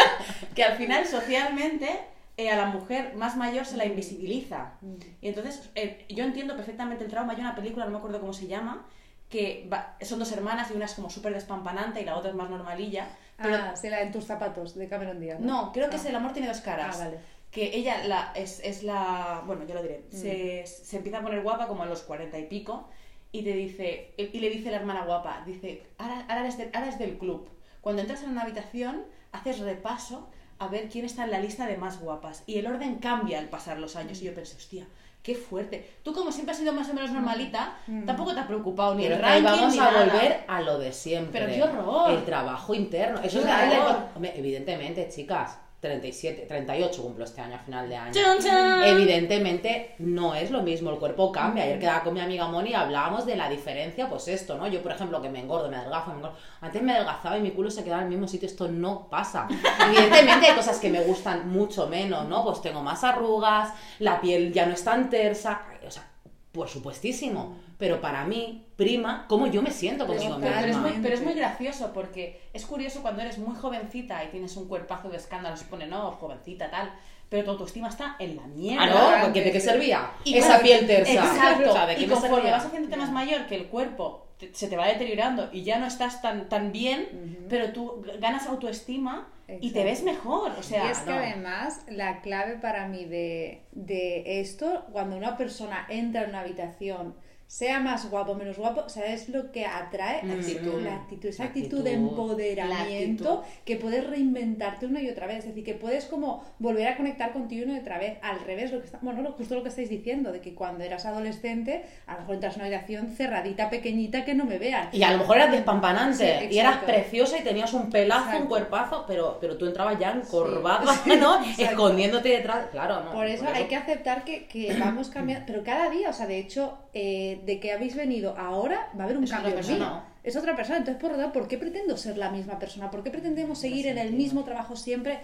que 0.54 0.64
al 0.64 0.76
final, 0.76 1.04
socialmente, 1.06 2.00
eh, 2.36 2.50
a 2.50 2.56
la 2.56 2.66
mujer 2.66 3.14
más 3.14 3.36
mayor 3.36 3.66
se 3.66 3.76
la 3.76 3.84
invisibiliza. 3.84 4.72
Y 5.20 5.28
entonces, 5.28 5.70
eh, 5.74 6.06
yo 6.08 6.24
entiendo 6.24 6.56
perfectamente 6.56 7.04
el 7.04 7.10
trauma. 7.10 7.32
Hay 7.34 7.40
una 7.40 7.54
película, 7.54 7.84
no 7.84 7.90
me 7.90 7.98
acuerdo 7.98 8.20
cómo 8.20 8.32
se 8.32 8.46
llama, 8.46 8.86
que 9.28 9.68
va- 9.72 9.96
son 10.02 10.18
dos 10.18 10.30
hermanas 10.32 10.70
y 10.70 10.74
una 10.74 10.84
es 10.84 10.94
como 10.94 11.08
súper 11.10 11.32
despampanante 11.34 12.00
y 12.00 12.04
la 12.04 12.16
otra 12.16 12.30
es 12.30 12.36
más 12.36 12.48
normalilla. 12.50 13.08
Pero 13.38 13.56
Ah, 13.56 13.74
sí, 13.74 13.88
la 13.88 14.02
en 14.02 14.12
tus 14.12 14.24
zapatos, 14.26 14.74
de 14.76 14.88
Cameron 14.88 15.18
Díaz. 15.18 15.40
no, 15.40 15.72
creo 15.72 15.88
que 15.88 15.96
Ah. 15.96 15.98
es 15.98 16.04
El 16.04 16.14
amor 16.14 16.32
tiene 16.32 16.48
dos 16.48 16.60
caras. 16.60 16.96
Ah, 17.00 17.04
vale. 17.06 17.18
Que 17.52 17.76
ella 17.76 18.04
la, 18.08 18.32
es, 18.34 18.60
es 18.64 18.82
la. 18.82 19.42
Bueno, 19.46 19.64
yo 19.68 19.74
lo 19.74 19.82
diré. 19.82 20.04
Se, 20.10 20.64
se 20.66 20.96
empieza 20.96 21.18
a 21.18 21.22
poner 21.22 21.42
guapa 21.42 21.68
como 21.68 21.82
a 21.84 21.86
los 21.86 22.00
cuarenta 22.02 22.38
y 22.38 22.46
pico. 22.46 22.88
Y 23.30 23.42
te 23.42 23.52
dice. 23.52 24.14
Y 24.16 24.40
le 24.40 24.50
dice 24.50 24.70
la 24.70 24.78
hermana 24.78 25.04
guapa: 25.04 25.42
Dice, 25.46 25.82
ahora, 25.98 26.24
ahora, 26.28 26.40
eres, 26.40 26.56
de- 26.58 26.70
ahora 26.72 26.88
es 26.88 26.98
del 26.98 27.18
club. 27.18 27.48
Cuando 27.82 28.00
entras 28.02 28.22
en 28.22 28.30
una 28.30 28.42
habitación, 28.42 29.04
haces 29.32 29.60
repaso 29.60 30.28
a 30.58 30.68
ver 30.68 30.88
quién 30.88 31.04
está 31.04 31.24
en 31.24 31.30
la 31.30 31.40
lista 31.40 31.66
de 31.66 31.76
más 31.76 32.00
guapas. 32.00 32.42
Y 32.46 32.56
el 32.58 32.66
orden 32.66 32.96
cambia 32.96 33.38
al 33.38 33.48
pasar 33.48 33.78
los 33.78 33.96
años. 33.96 34.20
Y 34.22 34.24
yo 34.24 34.34
pensé, 34.34 34.56
hostia. 34.56 34.86
Qué 35.22 35.34
fuerte. 35.36 35.88
Tú, 36.02 36.12
como 36.12 36.32
siempre 36.32 36.50
has 36.52 36.58
sido 36.58 36.72
más 36.72 36.88
o 36.88 36.94
menos 36.94 37.12
normalita, 37.12 37.76
tampoco 38.06 38.34
te 38.34 38.40
ha 38.40 38.46
preocupado 38.48 38.94
ni 38.96 39.04
Pero 39.04 39.14
el 39.16 39.20
ranking 39.22 39.44
vamos 39.44 39.72
ni 39.74 39.78
a 39.78 39.84
nada. 39.84 40.04
volver 40.06 40.44
a 40.48 40.60
lo 40.62 40.78
de 40.78 40.92
siempre. 40.92 41.40
Pero 41.46 41.52
qué 41.54 41.62
horror. 41.62 42.10
El 42.10 42.24
trabajo 42.24 42.74
interno. 42.74 43.20
Eso 43.22 43.38
es 43.38 43.44
horror. 43.44 43.96
Hombre, 44.16 44.32
evidentemente, 44.36 45.08
chicas, 45.08 45.58
37, 45.82 46.46
38 46.46 47.02
cumplo 47.02 47.24
este 47.24 47.40
año 47.40 47.56
a 47.56 47.58
final 47.58 47.88
de 47.88 47.96
año. 47.96 48.12
¡Chan, 48.12 48.38
chan! 48.38 48.84
Evidentemente 48.84 49.96
no 49.98 50.32
es 50.32 50.52
lo 50.52 50.62
mismo, 50.62 50.90
el 50.90 50.98
cuerpo 50.98 51.32
cambia. 51.32 51.64
Ayer 51.64 51.80
quedaba 51.80 52.04
con 52.04 52.14
mi 52.14 52.20
amiga 52.20 52.46
Moni 52.46 52.70
y 52.70 52.74
hablábamos 52.74 53.26
de 53.26 53.34
la 53.34 53.50
diferencia, 53.50 54.08
pues 54.08 54.28
esto, 54.28 54.56
¿no? 54.56 54.68
Yo, 54.68 54.80
por 54.80 54.92
ejemplo, 54.92 55.20
que 55.20 55.28
me 55.28 55.40
engordo, 55.40 55.68
me 55.68 55.74
adelgazo, 55.74 56.10
me 56.10 56.18
engordo. 56.18 56.36
Antes 56.60 56.80
me 56.82 56.92
adelgazaba 56.92 57.36
y 57.36 57.40
mi 57.40 57.50
culo 57.50 57.68
se 57.68 57.82
quedaba 57.82 58.02
en 58.02 58.06
el 58.06 58.12
mismo 58.12 58.28
sitio, 58.28 58.46
esto 58.46 58.68
no 58.68 59.08
pasa. 59.10 59.48
Evidentemente 59.84 60.46
hay 60.46 60.54
cosas 60.54 60.78
que 60.78 60.88
me 60.88 61.00
gustan 61.00 61.50
mucho 61.50 61.88
menos, 61.88 62.28
¿no? 62.28 62.44
Pues 62.44 62.62
tengo 62.62 62.80
más 62.80 63.02
arrugas, 63.02 63.70
la 63.98 64.20
piel 64.20 64.52
ya 64.52 64.66
no 64.66 64.74
es 64.74 64.84
tan 64.84 65.10
tersa, 65.10 65.62
o 65.84 65.90
sea, 65.90 66.08
por 66.52 66.68
supuestísimo. 66.68 67.56
Pero 67.82 68.00
para 68.00 68.24
mí, 68.24 68.64
prima, 68.76 69.26
cómo 69.28 69.48
yo 69.48 69.60
me 69.60 69.72
siento 69.72 70.06
conmigo 70.06 70.38
Pero, 70.40 70.54
pero 70.54 70.68
es 70.68 70.76
muy, 70.76 70.92
pero 71.02 71.14
es 71.14 71.20
muy 71.20 71.32
gracioso 71.34 71.90
porque 71.92 72.40
es 72.52 72.64
curioso 72.64 73.02
cuando 73.02 73.22
eres 73.22 73.38
muy 73.38 73.56
jovencita 73.56 74.22
y 74.22 74.28
tienes 74.28 74.56
un 74.56 74.68
cuerpazo 74.68 75.08
de 75.08 75.16
escándalo, 75.16 75.56
se 75.56 75.64
pone, 75.64 75.88
no, 75.88 76.12
jovencita, 76.12 76.70
tal, 76.70 76.92
pero 77.28 77.42
tu 77.42 77.50
autoestima 77.50 77.88
está 77.88 78.14
en 78.20 78.36
la 78.36 78.42
mierda. 78.46 78.84
Ah, 78.84 79.16
no, 79.18 79.24
porque 79.24 79.42
¿de 79.42 79.50
qué 79.50 79.58
servía? 79.58 80.12
Y 80.22 80.36
Esa 80.36 80.46
claro, 80.46 80.62
piel 80.62 80.86
tersa. 80.86 81.12
Exacto. 81.12 81.70
O 81.70 81.72
sea, 81.72 81.86
¿de 81.86 81.96
qué 81.96 82.02
y 82.04 82.06
me 82.06 82.12
conforme 82.14 82.50
vas 82.52 82.66
haciéndote 82.66 82.96
más 82.96 83.10
mayor, 83.10 83.46
que 83.46 83.56
el 83.56 83.66
cuerpo 83.66 84.28
te- 84.38 84.54
se 84.54 84.68
te 84.68 84.76
va 84.76 84.86
deteriorando 84.86 85.48
y 85.52 85.64
ya 85.64 85.80
no 85.80 85.86
estás 85.86 86.22
tan, 86.22 86.48
tan 86.48 86.70
bien, 86.70 87.46
pero 87.48 87.72
tú 87.72 88.04
ganas 88.20 88.46
autoestima 88.46 89.26
y 89.60 89.72
te 89.72 89.82
ves 89.82 90.04
mejor. 90.04 90.52
O 90.56 90.62
sea, 90.62 90.86
y 90.86 90.90
es 90.92 90.98
que 91.00 91.10
no. 91.10 91.16
además 91.16 91.82
la 91.88 92.20
clave 92.20 92.58
para 92.58 92.86
mí 92.86 93.06
de, 93.06 93.64
de 93.72 94.40
esto, 94.40 94.84
cuando 94.92 95.16
una 95.16 95.36
persona 95.36 95.84
entra 95.88 96.22
en 96.22 96.28
una 96.30 96.40
habitación, 96.42 97.16
sea 97.46 97.80
más 97.80 98.08
guapo 98.10 98.34
menos 98.34 98.56
guapo, 98.56 98.88
¿sabes 98.88 99.28
lo 99.28 99.52
que 99.52 99.66
atrae? 99.66 100.20
Actitud. 100.20 100.80
La 100.82 100.94
actitud, 100.94 101.28
esa 101.28 101.44
actitud, 101.44 101.84
de 101.84 101.92
empoderamiento 101.92 103.40
actitud. 103.40 103.62
que 103.64 103.76
puedes 103.76 104.06
reinventarte 104.08 104.86
una 104.86 105.00
y 105.02 105.08
otra 105.08 105.26
vez. 105.26 105.38
Es 105.40 105.46
decir, 105.46 105.64
que 105.64 105.74
puedes 105.74 106.06
como 106.06 106.44
volver 106.58 106.88
a 106.88 106.96
conectar 106.96 107.32
contigo 107.32 107.64
una 107.64 107.76
y 107.76 107.80
otra 107.80 107.98
vez. 107.98 108.18
Al 108.22 108.40
revés, 108.40 108.72
lo 108.72 108.80
que 108.80 108.86
está, 108.86 108.98
bueno, 109.02 109.32
justo 109.32 109.54
lo 109.54 109.62
que 109.62 109.68
estáis 109.68 109.88
diciendo, 109.88 110.32
de 110.32 110.40
que 110.40 110.54
cuando 110.54 110.84
eras 110.84 111.04
adolescente, 111.06 111.84
a 112.06 112.14
lo 112.14 112.20
mejor 112.20 112.34
entras 112.36 112.54
en 112.56 112.62
una 112.62 112.68
habitación 112.68 113.10
cerradita, 113.10 113.70
pequeñita, 113.70 114.24
que 114.24 114.34
no 114.34 114.44
me 114.44 114.58
vean. 114.58 114.88
Y 114.92 115.02
a 115.02 115.12
lo 115.12 115.18
mejor 115.18 115.36
eras 115.36 115.52
despampanante 115.52 116.12
Sí, 116.48 116.54
y 116.54 116.58
eras 116.58 116.78
preciosa 116.84 117.38
y 117.38 117.42
tenías 117.42 117.72
un 117.74 117.90
pelazo, 117.90 118.22
Exacto. 118.24 118.42
un 118.42 118.48
cuerpazo, 118.48 119.04
pero, 119.06 119.38
pero 119.40 119.56
tú 119.56 119.66
entrabas 119.66 119.98
ya 119.98 120.12
encorvada, 120.12 120.84
¿no? 121.06 121.36
Exacto. 121.44 121.62
Escondiéndote 121.62 122.28
detrás. 122.30 122.66
Claro, 122.70 123.02
no. 123.04 123.12
Por 123.12 123.26
eso 123.26 123.44
hay 123.52 123.64
que 123.64 123.76
aceptar 123.76 124.24
que, 124.24 124.46
que 124.46 124.74
vamos 124.78 125.08
cambiando, 125.10 125.44
pero 125.46 125.62
cada 125.62 125.90
día, 125.90 126.10
o 126.10 126.12
sea, 126.12 126.26
de 126.26 126.38
hecho, 126.38 126.78
eh, 126.94 127.40
de 127.44 127.58
que 127.60 127.72
habéis 127.72 127.96
venido 127.96 128.36
ahora, 128.38 128.88
va 128.96 129.02
a 129.02 129.04
haber 129.04 129.16
un 129.18 129.24
Es 129.24 129.30
cambio 129.30 129.50
en 129.50 129.56
mí. 129.66 129.84
Es 130.22 130.36
otra 130.36 130.54
persona, 130.54 130.78
entonces 130.78 131.00
por 131.00 131.10
lo 131.12 131.16
tanto, 131.18 131.32
¿por 131.32 131.48
qué 131.48 131.58
pretendo 131.58 131.96
ser 131.96 132.16
la 132.16 132.30
misma 132.30 132.58
persona? 132.58 132.90
¿Por 132.90 133.02
qué 133.02 133.10
pretendemos 133.10 133.58
seguir 133.58 133.86
en 133.88 133.98
el 133.98 134.12
mismo 134.12 134.44
trabajo 134.44 134.76
siempre? 134.76 135.18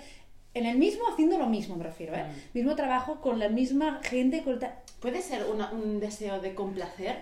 En 0.54 0.66
el 0.66 0.76
mismo, 0.78 1.04
haciendo 1.12 1.38
lo 1.38 1.46
mismo, 1.46 1.76
me 1.76 1.84
refiero, 1.84 2.14
¿eh? 2.16 2.24
Mm. 2.24 2.58
Mismo 2.58 2.74
trabajo, 2.74 3.20
con 3.20 3.38
la 3.38 3.48
misma 3.48 4.00
gente, 4.02 4.42
con 4.42 4.58
ta- 4.58 4.80
Puede 5.00 5.22
ser 5.22 5.44
una- 5.44 5.70
un 5.70 6.00
deseo 6.00 6.40
de 6.40 6.54
complacer, 6.56 7.18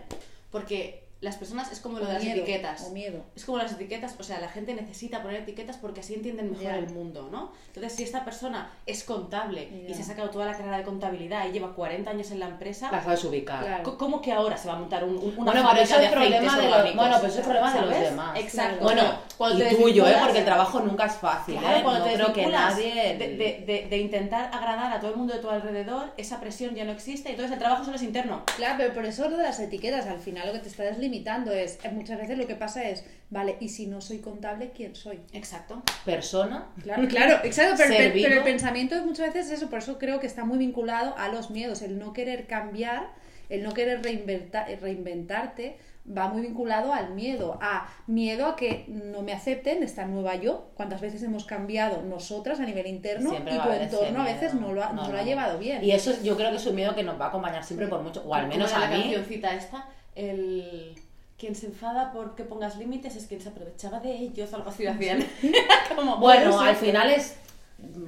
porque 0.51 1.03
las 1.27 1.37
personas 1.37 1.71
es 1.73 1.81
como 1.81 1.99
lo 1.99 2.05
de 2.07 2.11
o 2.13 2.15
las 2.15 2.23
miedo, 2.23 2.37
etiquetas. 2.43 2.83
o 2.87 2.91
miedo. 2.91 3.25
Es 3.35 3.45
como 3.45 3.59
las 3.59 3.73
etiquetas, 3.73 4.15
o 4.19 4.23
sea, 4.23 4.41
la 4.41 4.49
gente 4.49 4.73
necesita 4.75 5.23
poner 5.23 5.41
etiquetas 5.43 5.77
porque 5.77 6.01
así 6.01 6.15
entienden 6.15 6.51
mejor 6.53 6.65
Ya. 6.65 6.79
el 6.79 6.89
mundo, 6.91 7.29
¿no? 7.31 7.51
Entonces, 7.69 7.93
si 7.95 8.05
esta 8.05 8.25
persona 8.25 8.71
es 8.87 9.05
contable 9.05 9.65
y 9.65 9.89
Ya. 9.89 9.95
se 9.95 10.03
ha 10.03 10.05
sacado 10.07 10.31
toda 10.31 10.47
la 10.47 10.53
carrera 10.57 10.79
de 10.79 10.85
contabilidad 10.85 11.47
y 11.49 11.53
lleva 11.53 11.75
40 11.75 12.11
años 12.11 12.31
en 12.31 12.39
la 12.41 12.47
empresa, 12.47 12.91
La 12.93 13.03
sabes 13.03 13.25
ubicar. 13.25 13.65
Claro. 13.65 13.99
¿cómo 13.99 14.23
que 14.23 14.33
ahora 14.33 14.57
se 14.57 14.69
va 14.69 14.75
a 14.75 14.79
montar 14.79 15.03
un, 15.05 15.17
un- 15.19 15.35
una 15.37 15.53
Bueno, 15.53 15.69
pero 15.71 15.83
eso 15.83 15.97
es 15.97 16.01
de 16.03 16.09
problema 16.17 16.57
de 16.59 16.69
los- 16.71 16.95
bueno, 16.97 17.17
pero 17.17 17.27
eso 17.29 17.39
es 17.41 17.45
problema 17.45 17.75
de 17.75 17.81
los 17.83 18.01
demás. 18.01 18.39
Exacto. 18.41 18.85
Bueno, 18.85 19.03
Cuando 19.37 19.59
y 19.65 19.69
te 19.69 19.75
tuyo, 19.75 20.07
¿eh? 20.07 20.17
Porque 20.23 20.39
el 20.39 20.45
trabajo 20.45 20.81
nunca 20.81 21.07
es 21.07 21.15
fácil, 21.17 21.57
Claro, 21.59 21.77
¿eh? 21.79 21.83
cuando 21.83 22.01
no 22.01 22.07
te 22.07 22.15
creo 22.15 22.33
que 22.33 22.47
nadie... 22.47 23.17
de, 23.19 23.37
de- 23.37 23.65
de- 23.67 23.87
de 23.91 23.99
intentar 23.99 24.51
agradar 24.55 24.93
a 24.93 25.01
todo 25.01 25.11
el 25.11 25.17
mundo 25.17 25.35
de 25.35 25.41
tu 25.41 25.51
alrededor, 25.51 26.13
esa 26.17 26.41
presión 26.41 26.75
ya 26.75 26.85
no 26.85 26.93
existe 26.93 27.29
y 27.29 27.33
entonces 27.33 27.53
el 27.53 27.59
trabajo 27.59 27.85
solo 27.85 27.97
es 27.97 28.03
interno. 28.03 28.45
Claro, 28.57 28.77
pero 28.79 28.95
por 28.95 29.05
eso 29.05 29.29
lo 29.29 29.37
de 29.37 29.43
las 29.43 29.59
etiquetas, 29.59 30.07
al 30.07 30.21
final 30.21 30.47
lo 30.47 30.53
que 30.53 30.61
te 30.61 30.69
estás 30.69 30.97
limitando 30.99 31.16
es, 31.25 31.79
eh, 31.85 31.91
muchas 31.93 32.19
veces 32.19 32.37
lo 32.39 32.47
que 32.47 32.55
pasa 32.55 32.89
es, 32.89 33.05
vale, 33.31 33.57
y 33.61 33.69
si 33.69 33.87
no 33.87 34.01
soy 34.01 34.19
contable, 34.19 34.71
¿quién 34.75 34.95
soy? 34.95 35.21
Exacto. 35.33 35.83
Persona. 36.05 36.69
Claro, 36.83 37.07
claro, 37.09 37.39
exacto, 37.45 37.83
pero, 37.89 38.13
pero- 38.13 38.35
el 38.39 38.43
pensamiento 38.45 38.95
muchas 39.05 39.33
veces 39.33 39.47
es 39.53 39.59
eso, 39.59 39.71
por 39.71 39.79
eso 39.81 39.99
creo 39.99 40.21
que 40.21 40.27
está 40.27 40.45
muy 40.45 40.59
vinculado 40.59 41.15
a 41.19 41.29
los 41.29 41.51
miedos, 41.51 41.83
el 41.83 41.99
no 41.99 42.13
querer 42.13 42.47
cambiar, 42.47 43.09
el 43.49 43.63
no 43.63 43.73
querer 43.75 44.03
reinventa- 44.03 44.67
reinventarte, 44.81 45.79
va 46.07 46.29
muy 46.29 46.43
vinculado 46.43 46.93
al 46.93 47.15
miedo, 47.15 47.59
a 47.61 47.89
miedo 48.07 48.47
a 48.47 48.55
que 48.55 48.85
no 48.89 49.23
me 49.23 49.33
acepten 49.33 49.83
esta 49.83 50.05
nueva 50.07 50.37
yo. 50.37 50.71
¿Cuántas 50.75 51.01
veces 51.01 51.21
hemos 51.25 51.45
cambiado 51.45 52.03
nosotras 52.03 52.61
a 52.61 52.65
nivel 52.65 52.87
interno 52.87 53.31
Siempre 53.31 53.55
y 53.57 53.59
tu 53.59 53.73
entorno 53.73 54.21
a 54.23 54.25
veces 54.25 54.55
no 54.55 54.73
lo 54.73 54.85
ha, 54.85 54.93
no 54.93 55.09
lo 55.11 55.19
ha 55.19 55.23
llevado 55.23 55.59
bien? 55.59 55.83
Y 55.83 55.91
eso 55.91 56.13
es- 56.13 56.23
yo 56.23 56.37
creo 56.37 56.51
que 56.51 56.57
es 56.59 56.67
un 56.67 56.77
miedo 56.77 56.95
que 56.95 57.03
nos 57.03 57.21
va 57.21 57.25
a 57.27 57.29
acompañar 57.29 57.65
siempre 57.65 57.89
por 57.89 58.03
mucho, 58.03 58.23
o 58.25 58.33
al 58.35 58.47
menos 58.47 58.71
¿Cómo 58.73 58.85
a 58.85 58.89
la 58.89 58.97
mí. 58.97 59.03
cancioncita 59.03 59.55
esta? 59.55 59.89
El... 60.15 60.95
Quien 61.39 61.55
se 61.55 61.67
enfada 61.67 62.13
porque 62.13 62.45
pongas 62.45 62.77
límites 62.77 63.15
es 63.17 63.27
quien 63.27 63.41
se 63.41 63.51
aprovechaba 63.51 64.01
de 64.01 64.13
ellos, 64.17 64.53
algo 64.55 64.71
así 64.71 64.85
decían. 64.85 65.25
Como, 65.97 66.17
Bueno, 66.19 66.59
al 66.61 66.77
final 66.77 67.11
es 67.11 67.37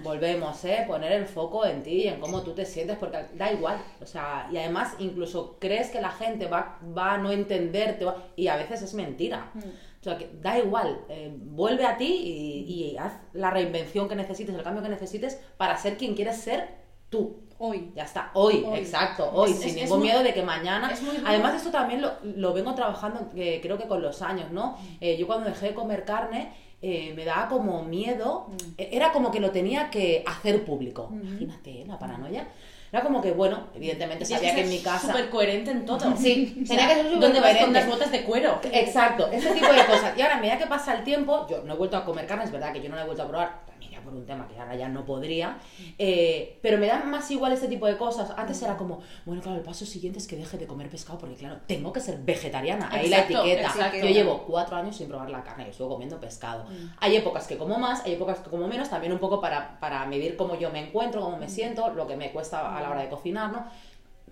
volvemos, 0.03 0.65
¿eh? 0.65 0.85
Poner 0.87 1.13
el 1.13 1.27
foco 1.27 1.67
en 1.67 1.83
ti 1.83 2.05
y 2.05 2.09
en 2.09 2.21
cómo 2.21 2.43
tú 2.43 2.53
te 2.55 2.65
sientes, 2.65 2.97
porque 2.97 3.19
da 3.35 3.53
igual. 3.53 3.79
O 4.01 4.07
sea, 4.07 4.49
y 4.51 4.57
además 4.57 4.95
incluso 4.99 5.57
crees 5.59 5.91
que 5.91 6.01
la 6.01 6.11
gente 6.11 6.47
va, 6.47 6.79
va 6.97 7.15
a 7.15 7.19
no 7.19 7.31
entenderte 7.31 8.05
va- 8.07 8.17
y 8.35 8.49
a 8.49 8.57
veces 8.57 8.81
es 8.83 8.95
mentira. 8.95 9.53
O 10.01 10.03
sea, 10.05 10.17
que 10.17 10.31
da 10.41 10.59
igual, 10.59 11.01
eh, 11.09 11.31
vuelve 11.39 11.85
a 11.85 11.97
ti 11.99 12.07
y, 12.07 12.73
y 12.93 12.97
haz 12.97 13.13
la 13.35 13.51
reinvención 13.51 14.09
que 14.09 14.15
necesites, 14.17 14.55
el 14.55 14.63
cambio 14.63 14.83
que 14.83 14.89
necesites 14.89 15.39
para 15.57 15.77
ser 15.77 15.97
quien 15.99 16.15
quieres 16.15 16.37
ser 16.39 16.69
tú. 17.11 17.41
Hoy. 17.61 17.91
Ya 17.95 18.05
está, 18.05 18.31
hoy, 18.35 18.65
Hoy. 18.67 18.79
exacto, 18.79 19.29
hoy, 19.33 19.51
Es- 19.51 19.59
sin 19.59 19.69
es- 19.71 19.77
es 19.77 19.83
ningún 19.83 19.99
muy- 19.99 20.09
miedo 20.09 20.23
de 20.23 20.33
que 20.33 20.43
mañana. 20.43 20.93
Además, 21.27 21.55
esto 21.57 21.71
también 21.71 22.01
lo, 22.01 22.13
lo 22.23 22.53
vengo 22.53 22.75
trabajando, 22.75 23.29
eh, 23.35 23.59
creo 23.63 23.77
que 23.77 23.87
con 23.89 24.01
los 24.01 24.23
años, 24.23 24.51
¿no? 24.53 24.77
Eh, 25.01 25.17
yo 25.19 25.27
cuando 25.27 25.49
dejé 25.49 25.67
de 25.69 25.75
comer 25.75 26.05
carne, 26.05 26.53
eh, 26.81 27.13
me 27.17 27.25
daba 27.25 27.49
como 27.49 27.83
miedo, 27.83 28.47
eh, 28.77 28.91
era 28.93 29.11
como 29.13 29.33
que 29.33 29.41
lo 29.41 29.51
tenía 29.51 29.91
que 29.91 30.23
hacer 30.27 30.65
público. 30.65 31.11
Imagínate, 31.13 31.83
¿eh? 31.83 31.85
la 31.87 31.99
paranoia. 31.99 32.47
Era 32.91 33.03
como 33.03 33.21
que, 33.21 33.33
bueno, 33.33 33.65
evidentemente 33.75 34.25
sabía 34.25 34.55
que 34.55 34.63
en 34.63 34.69
mi 34.71 34.79
casa... 34.79 35.09
súper 35.09 35.29
coherente 35.29 35.71
en 35.73 35.85
todo. 35.85 36.17
Sí, 36.17 36.57
O 36.63 36.67
sea, 36.67 36.77
tenía 36.79 36.95
que 36.95 37.03
ser 37.11 37.19
¿Dónde 37.21 37.41
vas 37.41 37.57
con 37.59 37.73
las 37.73 37.87
botas 37.87 38.11
de 38.13 38.23
cuero? 38.25 38.61
Exacto, 38.73 39.29
ese 39.31 39.51
tipo 39.51 39.67
de 39.71 39.85
cosas. 39.85 40.17
Y 40.17 40.23
ahora, 40.23 40.37
a 40.37 40.41
medida 40.41 40.57
que 40.57 40.67
pasa 40.67 40.97
el 40.97 41.05
tiempo, 41.05 41.47
yo 41.51 41.63
no 41.65 41.75
he 41.75 41.77
vuelto 41.77 41.97
a 41.99 42.05
comer 42.05 42.27
carne, 42.27 42.45
es 42.45 42.53
verdad 42.53 42.73
que 42.73 42.81
yo 42.81 42.89
no 42.89 42.95
la 42.97 43.03
he 43.03 43.05
vuelto 43.05 43.25
a 43.25 43.29
probar, 43.29 43.61
por 44.09 44.17
un 44.19 44.27
tema 44.27 44.49
que 44.49 44.59
ahora 44.59 44.75
ya 44.75 44.89
no 44.89 45.05
podría, 45.05 45.59
eh, 45.99 46.59
pero 46.63 46.79
me 46.79 46.87
da 46.87 47.05
más 47.05 47.31
igual 47.31 47.53
este 47.53 47.69
tipo 47.69 47.87
de 47.87 47.97
cosas. 47.97 48.33
Antes 48.37 48.61
era 48.63 48.77
como, 48.77 49.01
bueno, 49.25 49.43
claro, 49.43 49.59
el 49.59 49.65
paso 49.65 49.85
siguiente 49.87 50.19
es 50.19 50.27
que 50.27 50.37
deje 50.37 50.57
de 50.57 50.67
comer 50.67 50.89
pescado, 50.89 51.19
porque 51.19 51.37
claro, 51.37 51.59
tengo 51.67 51.93
que 51.93 52.01
ser 52.01 52.19
vegetariana, 52.19 52.89
ahí 52.91 53.09
la 53.09 53.21
etiqueta. 53.21 53.69
exacto. 53.69 53.99
Yo 53.99 54.09
llevo 54.09 54.45
cuatro 54.47 54.77
años 54.77 54.97
sin 54.97 55.09
probar 55.09 55.31
la 55.31 55.43
carne, 55.43 55.67
yo 55.67 55.73
sigo 55.73 55.89
comiendo 55.89 56.19
pescado. 56.19 56.67
Hay 56.99 57.17
épocas 57.17 57.47
que 57.47 57.57
como 57.57 57.79
más, 57.79 58.05
hay 58.05 58.15
épocas 58.15 58.41
que 58.41 58.51
como 58.51 58.67
menos, 58.67 58.89
también 58.89 59.13
un 59.13 59.19
poco 59.19 59.41
para, 59.41 59.79
para 59.81 60.05
medir 60.07 60.37
cómo 60.37 60.59
yo 60.59 60.71
me 60.71 60.81
encuentro, 60.89 61.21
cómo 61.21 61.37
me 61.37 61.49
siento, 61.49 61.91
lo 61.91 62.07
que 62.07 62.17
me 62.17 62.33
cuesta 62.33 62.77
a 62.77 62.81
la 62.81 62.91
hora 62.91 63.03
de 63.03 63.09
cocinar, 63.09 63.53
¿no? 63.53 63.67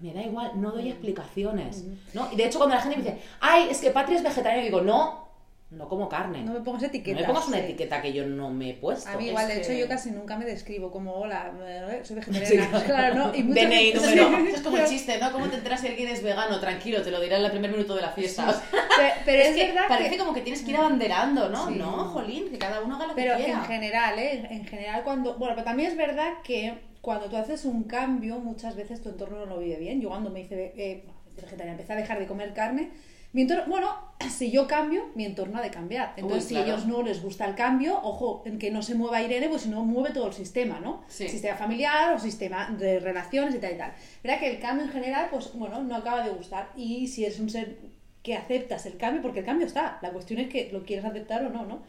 me 0.00 0.12
da 0.12 0.23
igual, 0.23 0.52
no 0.56 0.73
doy 0.73 0.90
explicaciones. 0.90 1.85
¿no? 2.12 2.30
Y 2.33 2.37
de 2.37 2.47
hecho, 2.47 2.59
cuando 2.59 2.75
la 2.75 2.83
gente 2.83 2.99
me 2.99 3.02
dice, 3.02 3.18
ay, 3.40 3.68
es 3.71 3.80
que 3.80 3.90
Patria 3.90 4.18
es 4.18 4.23
vegetariana, 4.23 4.62
digo, 4.62 4.80
no, 4.80 5.25
no 5.68 5.88
como 5.88 6.08
carne. 6.08 6.42
No 6.44 6.52
me 6.52 6.61
pongas 6.61 6.82
No 6.82 6.88
etiquetas. 6.88 7.20
me 7.23 7.26
pongas 7.26 7.49
una 7.49 7.56
sí. 7.58 7.62
etiqueta 7.64 8.00
que 8.00 8.12
yo 8.12 8.25
no 8.25 8.50
me 8.50 8.70
he 8.70 8.75
puesto. 8.75 9.08
A 9.11 9.16
mí 9.16 9.26
igual, 9.26 9.49
de 9.49 9.54
Es 9.54 9.58
hecho, 9.61 9.68
que- 9.70 9.78
yo 9.80 9.88
casi 9.88 10.12
nunca 10.12 10.37
me 10.38 10.44
describo 10.44 10.92
como, 10.92 11.12
hola, 11.14 11.52
eh, 11.66 12.00
soy 12.04 12.16
vegetariana. 12.16 12.46
Sí, 12.46 12.56
claro. 12.56 12.85
claro, 12.87 13.14
¿no? 13.14 13.35
Y 13.35 13.42
DNI 13.42 13.92
veces- 13.92 13.94
número. 14.02 14.28
Sí. 14.28 14.35
Eso 14.46 14.56
es 14.56 14.62
como 14.62 14.76
el 14.76 14.87
chiste, 14.87 15.18
¿no? 15.18 15.32
¿Cómo 15.32 15.49
te 15.49 15.56
enteras 15.56 15.80
si 15.80 15.88
alguien 15.88 16.08
es 16.08 16.23
vegano? 16.23 16.61
Tranquilo, 16.61 17.02
te 17.02 17.11
lo 17.11 17.20
dirá 17.20 17.38
en 17.38 17.44
el 17.46 17.50
primer 17.50 17.70
minuto 17.73 17.96
de 17.96 18.02
la 18.02 18.11
fiesta. 18.11 18.49
O 18.49 18.52
sea, 18.52 18.62
Pe- 18.70 19.12
Pero 19.25 19.42
es, 19.42 19.56
que 19.56 19.66
verdad 19.66 19.85
parece 19.88 20.11
que... 20.11 20.18
como 20.18 20.32
que 20.35 20.40
tienes 20.42 20.62
que 20.62 20.70
ir 20.70 20.76
abanderando, 20.76 21.49
¿no? 21.49 21.66
Sí. 21.68 21.75
No, 21.75 22.04
jolín, 22.06 22.49
que 22.49 22.58
cada 22.58 22.80
uno 22.80 22.94
haga 22.96 23.08
lo 23.08 23.14
Pero 23.16 23.37
que 23.37 23.44
quiera. 23.44 23.58
en 23.58 23.64
general, 23.66 24.18
¿eh? 24.20 24.46
En 24.50 24.64
general, 24.66 25.02
cuando... 25.02 25.35
Bueno, 25.37 25.54
pero 25.56 25.64
también 25.64 25.90
es 25.90 25.96
verdad 25.96 26.35
que 26.44 26.78
cuando 27.00 27.28
tú 27.28 27.37
haces 27.37 27.64
un 27.64 27.82
cambio, 27.85 28.38
muchas 28.38 28.76
veces 28.76 29.02
tu 29.02 29.08
entorno 29.11 29.38
no 29.38 29.46
lo 29.46 29.58
vive 29.58 29.76
bien. 29.76 30.00
Yo 30.00 30.08
cuando 30.11 30.30
me 30.30 30.40
hice 30.40 30.54
ve- 30.56 30.73
eh, 30.76 31.04
vegetariana, 31.37 31.73
empecé 31.73 31.92
a 31.92 31.96
dejar 31.96 32.18
de 32.20 32.26
comer 32.26 32.52
carne, 32.54 32.90
mi 33.37 33.43
entorno... 33.43 33.64
Bueno, 33.69 33.88
si 34.31 34.50
yo 34.50 34.66
cambio, 34.66 35.11
mi 35.14 35.26
entorno 35.26 35.59
ha 35.59 35.62
de 35.62 35.71
cambiar. 35.71 36.14
Entonces, 36.16 36.45
Uy, 36.45 36.49
si 36.49 36.57
a 36.57 36.64
ellos 36.64 36.87
no 36.87 37.02
les 37.02 37.23
gusta 37.23 37.45
el 37.45 37.55
cambio, 37.55 38.00
ojo, 38.02 38.43
en 38.47 38.59
que 38.59 38.71
no 38.71 38.83
se 38.83 38.95
mueva 38.95 39.21
Irene, 39.23 39.49
pues 39.50 39.62
si 39.62 39.69
no 39.69 39.85
mueve 39.85 40.11
todo 40.14 40.26
el 40.28 40.33
sistema, 40.33 40.81
¿no? 40.81 41.02
Sí. 41.07 41.28
Sistema 41.28 41.55
familiar 41.57 42.14
o 42.14 42.19
sistema 42.19 42.71
de 42.71 42.99
relaciones 42.99 43.55
y 43.55 43.59
tal 43.59 43.75
y 43.75 43.76
tal. 43.78 43.93
Verá 44.25 44.38
que 44.40 44.50
el 44.50 44.59
cambio 44.59 44.87
en 44.87 44.90
general, 44.90 45.28
pues 45.31 45.52
bueno, 45.55 45.83
no 45.83 45.95
acaba 45.97 46.23
de 46.25 46.31
gustar. 46.31 46.71
Y 46.76 47.07
si 47.09 47.25
eres 47.26 47.38
un 47.38 47.50
ser 47.50 47.76
que 48.23 48.35
aceptas 48.35 48.87
el 48.87 48.97
cambio, 48.97 49.21
porque 49.23 49.40
el 49.40 49.45
cambio 49.45 49.66
está, 49.66 49.99
la 50.00 50.11
cuestión 50.11 50.40
es 50.40 50.49
que 50.49 50.71
lo 50.73 50.83
quieres 50.85 51.05
aceptar 51.05 51.45
o 51.45 51.50
no, 51.50 51.66
¿no? 51.66 51.83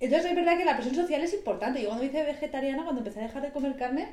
Entonces 0.00 0.28
es 0.30 0.34
verdad 0.36 0.58
que 0.58 0.64
la 0.64 0.74
presión 0.74 0.96
social 0.96 1.22
es 1.22 1.32
importante. 1.34 1.80
Yo 1.80 1.88
cuando 1.88 2.02
me 2.04 2.10
hice 2.10 2.24
vegetariana, 2.24 2.82
cuando 2.82 3.00
empecé 3.00 3.20
a 3.20 3.24
dejar 3.28 3.42
de 3.42 3.50
comer 3.52 3.76
carne, 3.76 4.08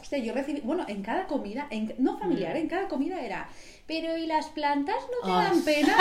hostia, 0.00 0.18
yo 0.18 0.32
recibí, 0.34 0.60
bueno, 0.62 0.84
en 0.88 1.02
cada 1.02 1.26
comida, 1.26 1.66
en- 1.70 1.94
no 1.98 2.18
familiar, 2.18 2.56
en 2.56 2.68
cada 2.68 2.88
comida 2.88 3.20
era, 3.24 3.48
pero 3.88 4.16
¿y 4.18 4.26
las 4.26 4.46
plantas 4.50 4.96
no 5.10 5.26
te 5.26 5.32
Ah, 5.34 5.48
dan 5.50 5.62
pena? 5.64 5.96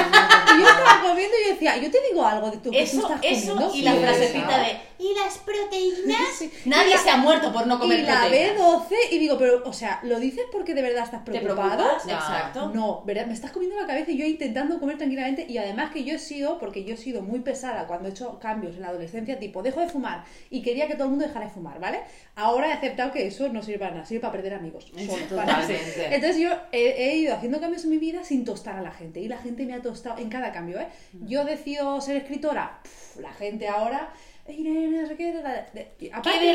Y 0.56 0.62
yo 0.62 0.67
estaba 0.67 1.01
comiendo 1.01 1.34
y 1.41 1.48
yo 1.48 1.53
decía, 1.53 1.77
yo 1.77 1.89
te 1.89 1.98
digo 2.12 2.24
algo 2.25 2.51
de 2.51 2.58
tu 2.58 2.70
que 2.70 2.77
tú 2.79 2.84
Eso, 2.84 3.01
estás 3.01 3.20
eso 3.24 3.51
comiendo. 3.53 3.75
y 3.75 3.82
la 3.82 3.91
Sí, 3.94 3.98
frasecita 4.00 4.58
de 4.60 4.77
¿y 5.00 5.13
las 5.15 5.38
proteínas? 5.38 6.17
Sí. 6.38 6.51
Nadie 6.65 6.96
la- 6.96 7.00
se 7.01 7.10
ha 7.10 7.17
muerto 7.17 7.53
por 7.53 7.65
no 7.65 7.79
comer 7.79 8.00
y 8.00 8.03
la 8.03 8.22
proteínas. 8.22 8.58
B12 8.58 8.89
y 9.12 9.17
digo, 9.20 9.38
pero, 9.38 9.63
o 9.65 9.72
sea, 9.74 10.00
¿lo 10.03 10.20
dices 10.20 10.44
porque 10.51 10.74
de 10.74 10.82
verdad 10.82 11.06
estás 11.06 11.24
¿Te 11.24 11.39
preocupado? 11.39 11.86
No. 12.06 12.12
Exacto. 12.13 12.72
No, 12.74 13.03
¿verdad? 13.06 13.25
Me 13.25 13.34
estás 13.34 13.51
comiendo 13.51 13.79
la 13.79 13.88
cabeza 13.88 14.12
y 14.12 14.17
yo 14.17 14.25
intentando 14.25 14.79
comer 14.79 14.98
tranquilamente 14.98 15.46
y 15.48 15.58
además 15.58 15.91
que 15.91 16.03
yo 16.03 16.15
he 16.15 16.20
sido, 16.20 16.60
porque 16.60 16.84
yo 16.84 16.96
he 16.96 16.98
sido 16.98 17.22
muy 17.22 17.39
pesada 17.39 17.88
cuando 17.88 18.10
he 18.10 18.12
hecho 18.12 18.38
cambios 18.39 18.75
en 18.75 18.82
la 18.82 18.89
adolescencia, 18.89 19.39
tipo, 19.39 19.63
dejo 19.63 19.79
de 19.79 19.88
fumar 19.88 20.25
y 20.50 20.62
quería 20.62 20.88
que 20.88 20.96
todo 20.96 21.06
el 21.06 21.12
mundo 21.12 21.25
dejara 21.25 21.46
de 21.46 21.51
fumar, 21.51 21.79
¿vale? 21.79 22.01
Ahora 22.36 22.67
he 22.67 22.74
aceptado 22.74 23.13
que 23.13 23.25
eso 23.27 23.48
no 23.48 23.63
sirve 23.63 23.79
para 23.79 23.91
nada, 23.91 24.06
sirve 24.06 24.20
para 24.22 24.34
perder 24.34 24.56
amigos. 24.56 24.91
Entonces 24.98 26.38
yo 26.38 26.50
he, 26.74 26.82
he 27.12 27.15
ido 27.15 27.34
haciendo 27.34 27.60
cambios 27.62 27.76
en 27.86 27.91
mi 27.91 27.98
vida 27.98 28.24
sin 28.24 28.46
tostar 28.46 28.75
a 28.77 28.81
la 28.81 28.91
gente 28.91 29.19
y 29.19 29.27
la 29.27 29.38
gente 29.38 29.65
me 29.65 29.74
ha 29.74 29.81
tostado 29.81 30.19
en 30.19 30.29
cada 30.29 30.51
cambio, 30.51 30.79
¿eh? 30.79 30.88
Yo 31.25 31.46
decido 31.46 32.00
ser 32.01 32.17
escritora, 32.17 32.79
pf, 32.84 33.22
la 33.22 33.31
gente 33.34 33.67
ahora... 33.67 34.13
Irene, 34.50 35.01
no 35.01 35.05
sé 35.05 35.17
qué, 35.17 35.34
del 35.34 35.46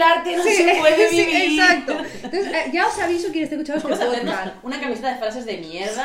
arte 0.02 0.34
no 0.34 0.42
Sí, 0.42 0.54
se 0.54 0.76
puede 0.76 1.10
sí, 1.10 1.16
vivir. 1.26 1.60
exacto. 1.60 1.92
Entonces, 2.22 2.46
eh, 2.46 2.70
ya 2.72 2.86
os 2.86 2.98
aviso 2.98 3.30
quien 3.30 3.44
esté 3.44 3.56
escuchando 3.56 3.80
este 3.86 3.92
Vamos 3.92 4.14
hacernos 4.14 4.34
podcast. 4.34 4.64
una 4.64 4.80
camiseta 4.80 5.08
de 5.12 5.18
frases 5.18 5.44
de 5.44 5.58
mierda. 5.58 6.04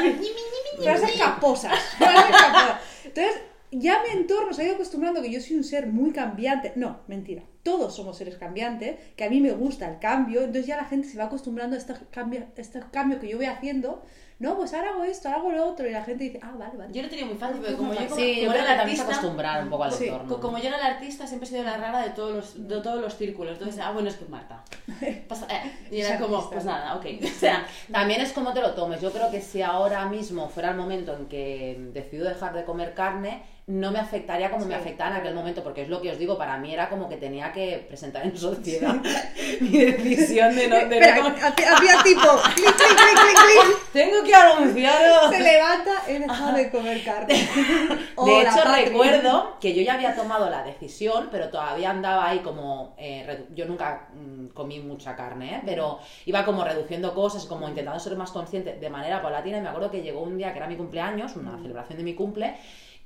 Frases 0.84 1.12
caposas. 1.18 1.80
frases 1.98 2.36
caposas. 2.36 2.82
Entonces, 3.06 3.42
ya 3.72 4.02
mi 4.04 4.20
entorno 4.20 4.54
se 4.54 4.64
ha 4.64 4.66
ido 4.66 4.76
acostumbrando 4.76 5.22
que 5.22 5.32
yo 5.32 5.40
soy 5.40 5.56
un 5.56 5.64
ser 5.64 5.88
muy 5.88 6.12
cambiante. 6.12 6.74
No, 6.76 7.00
mentira. 7.08 7.44
Todos 7.64 7.96
somos 7.96 8.18
seres 8.18 8.36
cambiantes, 8.36 8.98
que 9.16 9.24
a 9.24 9.30
mí 9.30 9.40
me 9.40 9.52
gusta 9.54 9.90
el 9.90 10.00
cambio. 10.00 10.40
Entonces 10.42 10.66
ya 10.68 10.76
la 10.76 10.86
gente 10.86 11.08
se 11.08 11.18
va 11.18 11.26
acostumbrando 11.26 11.78
a 11.78 11.80
estos 11.80 12.00
cambios, 12.12 12.44
estos 12.58 12.84
cambios 12.92 13.22
que 13.22 13.30
yo 13.30 13.38
voy 13.38 13.46
haciendo. 13.46 14.04
No, 14.40 14.56
pues 14.56 14.72
ahora 14.76 14.92
hago 14.92 15.04
esto, 15.04 15.28
ahora 15.30 15.40
hago 15.40 15.52
lo 15.52 15.66
otro. 15.68 15.88
Y 15.88 15.92
la 15.92 16.04
gente 16.04 16.26
dice, 16.26 16.40
ah, 16.44 16.52
vale, 16.58 16.78
vale. 16.78 16.94
Yo 16.94 17.02
lo 17.02 17.10
tenía 17.10 17.26
muy 17.26 17.36
fácil, 17.38 17.58
porque 17.58 17.74
como 17.76 17.92
yo 17.94 18.04
como, 18.08 18.16
Sí, 18.16 18.40
como 18.42 18.54
era 18.54 18.66
se 18.66 18.72
artista, 18.72 19.04
acostumbrar 19.04 19.64
un 19.64 19.70
poco 19.72 19.84
al 19.86 19.92
Sí, 19.92 20.06
entorno. 20.06 20.40
como 20.40 20.58
yo 20.60 20.68
era 20.68 20.78
el 20.78 20.84
artista, 20.94 21.26
siempre 21.26 21.48
he 21.48 21.52
sido 21.52 21.64
la 21.64 21.78
rara 21.78 22.02
de 22.04 22.12
todos 22.12 22.36
los, 22.36 22.68
de 22.68 22.82
todos 22.82 23.02
los 23.02 23.16
círculos. 23.16 23.54
Entonces, 23.54 23.82
ah, 23.84 23.92
bueno, 23.92 24.10
es 24.10 24.16
que 24.16 24.26
Marta. 24.26 24.62
Pasa- 25.28 25.48
eh, 25.50 25.72
y 25.90 26.02
era 26.02 26.20
como, 26.20 26.50
pues 26.52 26.66
nada, 26.66 26.96
ok. 26.96 27.06
O 27.24 27.40
sea, 27.40 27.66
también 27.92 28.22
es 28.22 28.32
como 28.32 28.54
te 28.54 28.62
lo 28.62 28.72
tomes. 28.76 29.02
Yo 29.02 29.12
creo 29.12 29.32
que 29.32 29.42
si 29.42 29.62
ahora 29.64 30.06
mismo 30.08 30.48
fuera 30.50 30.70
el 30.72 30.78
momento 30.78 31.16
en 31.16 31.26
que 31.28 31.90
decido 31.94 32.28
dejar 32.28 32.54
de 32.54 32.64
comer 32.64 32.94
carne, 32.94 33.42
no 33.68 33.92
me 33.92 34.00
afectaría 34.00 34.50
como 34.50 34.66
me 34.66 34.76
afectaba 34.76 35.12
en 35.12 35.18
aquel 35.18 35.36
momento, 35.36 35.62
porque 35.62 35.82
es 35.82 35.90
lo 35.90 36.02
que 36.02 36.10
os 36.10 36.18
digo, 36.18 36.38
para 36.38 36.58
mí 36.58 36.74
era 36.74 36.90
como 36.90 37.10
que 37.10 37.18
tenía 37.18 37.52
que 37.52 37.86
presentar 37.86 38.26
en 38.26 38.38
sociedad 38.38 38.96
mi 39.62 39.78
decisión 39.80 40.56
de 40.56 40.70
no, 40.70 40.76
de 40.78 40.86
no 40.86 40.96
Espera, 40.96 41.76
hacía 41.76 42.02
tipo, 42.02 42.22
clic, 42.56 42.76
clic, 42.76 42.96
clic, 42.96 43.20
clic, 43.20 43.38
clic. 43.38 43.92
Tengo 43.92 44.24
que 44.24 44.34
anunciaros. 44.34 45.32
Se 45.32 45.40
levanta, 45.42 45.92
he 46.08 46.20
dejado 46.20 46.56
de 46.56 46.72
comer 46.72 47.04
carne. 47.04 47.34
De 48.26 48.42
hecho, 48.42 48.64
recuerdo 48.74 49.58
que 49.60 49.74
yo 49.76 49.82
ya 49.82 49.96
había 49.96 50.16
tomado 50.16 50.50
la 50.50 50.64
decisión, 50.64 51.28
pero 51.30 51.50
todavía 51.50 51.90
andaba 51.90 52.30
ahí 52.30 52.40
como... 52.40 52.96
eh, 52.98 53.48
yo 53.54 53.66
nunca 53.66 54.08
mm, 54.14 54.48
comí 54.54 54.80
mucha 54.80 55.16
carne, 55.16 55.56
¿eh? 55.56 55.62
pero 55.66 56.00
iba 56.26 56.46
como 56.46 56.64
reduciendo 56.64 57.14
cosas, 57.14 57.46
como 57.46 57.68
intentando 57.68 58.00
ser 58.00 58.16
más 58.16 58.32
consciente 58.32 58.76
de 58.76 58.90
manera 58.90 59.22
paulatina. 59.22 59.58
Y 59.58 59.62
me 59.62 59.70
acuerdo 59.70 59.92
que 59.92 60.02
llegó 60.02 60.22
un 60.22 60.38
día 60.38 60.54
que 60.54 60.60
era 60.60 60.68
mi 60.68 60.78
cumpleaños, 60.78 61.36
una 61.36 61.58
celebración 61.58 61.98
de 61.98 62.04
mi 62.06 62.16
cumple, 62.16 62.56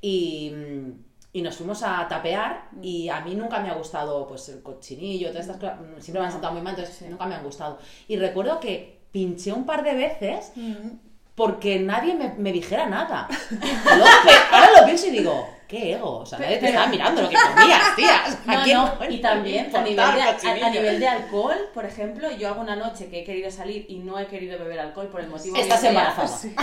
y... 0.01 0.51
mm, 0.53 0.91
y 1.33 1.41
nos 1.41 1.55
fuimos 1.55 1.81
a 1.83 2.05
tapear 2.09 2.65
y 2.81 3.07
a 3.07 3.21
mí 3.21 3.35
nunca 3.35 3.61
me 3.61 3.69
ha 3.69 3.73
gustado 3.73 4.27
pues 4.27 4.49
el 4.49 4.61
cochinillo, 4.61 5.29
todas 5.29 5.45
estas 5.47 5.61
cosas, 5.61 5.79
mm, 5.79 6.01
siempre 6.01 6.19
me 6.19 6.25
han 6.25 6.31
sentado 6.33 6.51
muy 6.51 6.61
mal, 6.61 6.75
entonces 6.77 7.09
nunca 7.09 7.25
me 7.25 7.35
han 7.35 7.43
gustado. 7.45 7.79
Y 8.09 8.17
recuerdo 8.17 8.59
que 8.59 8.99
pinché 9.13 9.53
un 9.53 9.65
par 9.65 9.81
de 9.85 9.93
veces 9.93 10.51
Mm. 10.57 10.89
porque 11.35 11.79
nadie 11.79 12.15
me, 12.15 12.33
me 12.33 12.51
dijera 12.51 12.85
nada. 12.89 13.29
Ahora 14.51 14.81
lo 14.81 14.85
pienso 14.85 15.07
y 15.07 15.11
digo, 15.11 15.47
qué 15.71 15.93
ego, 15.93 16.17
o 16.19 16.25
sea, 16.25 16.37
nadie 16.37 16.57
te 16.57 16.67
estaba 16.67 16.87
mirando 16.87 17.21
lo 17.21 17.29
que 17.29 17.35
comías, 17.35 17.95
tías. 17.95 18.37
¿A 18.47 18.55
No, 18.67 18.85
no, 18.85 18.97
coño 18.97 19.09
y 19.11 19.17
también 19.21 19.75
a 19.75 19.81
nivel, 19.81 19.95
de, 19.95 20.01
a, 20.01 20.37
a 20.65 20.69
nivel 20.69 20.99
de 20.99 21.07
alcohol, 21.07 21.55
por 21.73 21.85
ejemplo, 21.85 22.29
yo 22.31 22.49
hago 22.49 22.61
una 22.61 22.75
noche 22.75 23.09
que 23.09 23.21
he 23.21 23.23
querido 23.23 23.49
salir 23.49 23.85
y 23.87 23.99
no 23.99 24.19
he 24.19 24.27
querido 24.27 24.59
beber 24.59 24.79
alcohol 24.81 25.07
por 25.07 25.21
el 25.21 25.27
motivo 25.29 25.55
que 25.55 25.61
Estás 25.61 25.79
sea. 25.81 25.89
embarazada. 25.89 26.37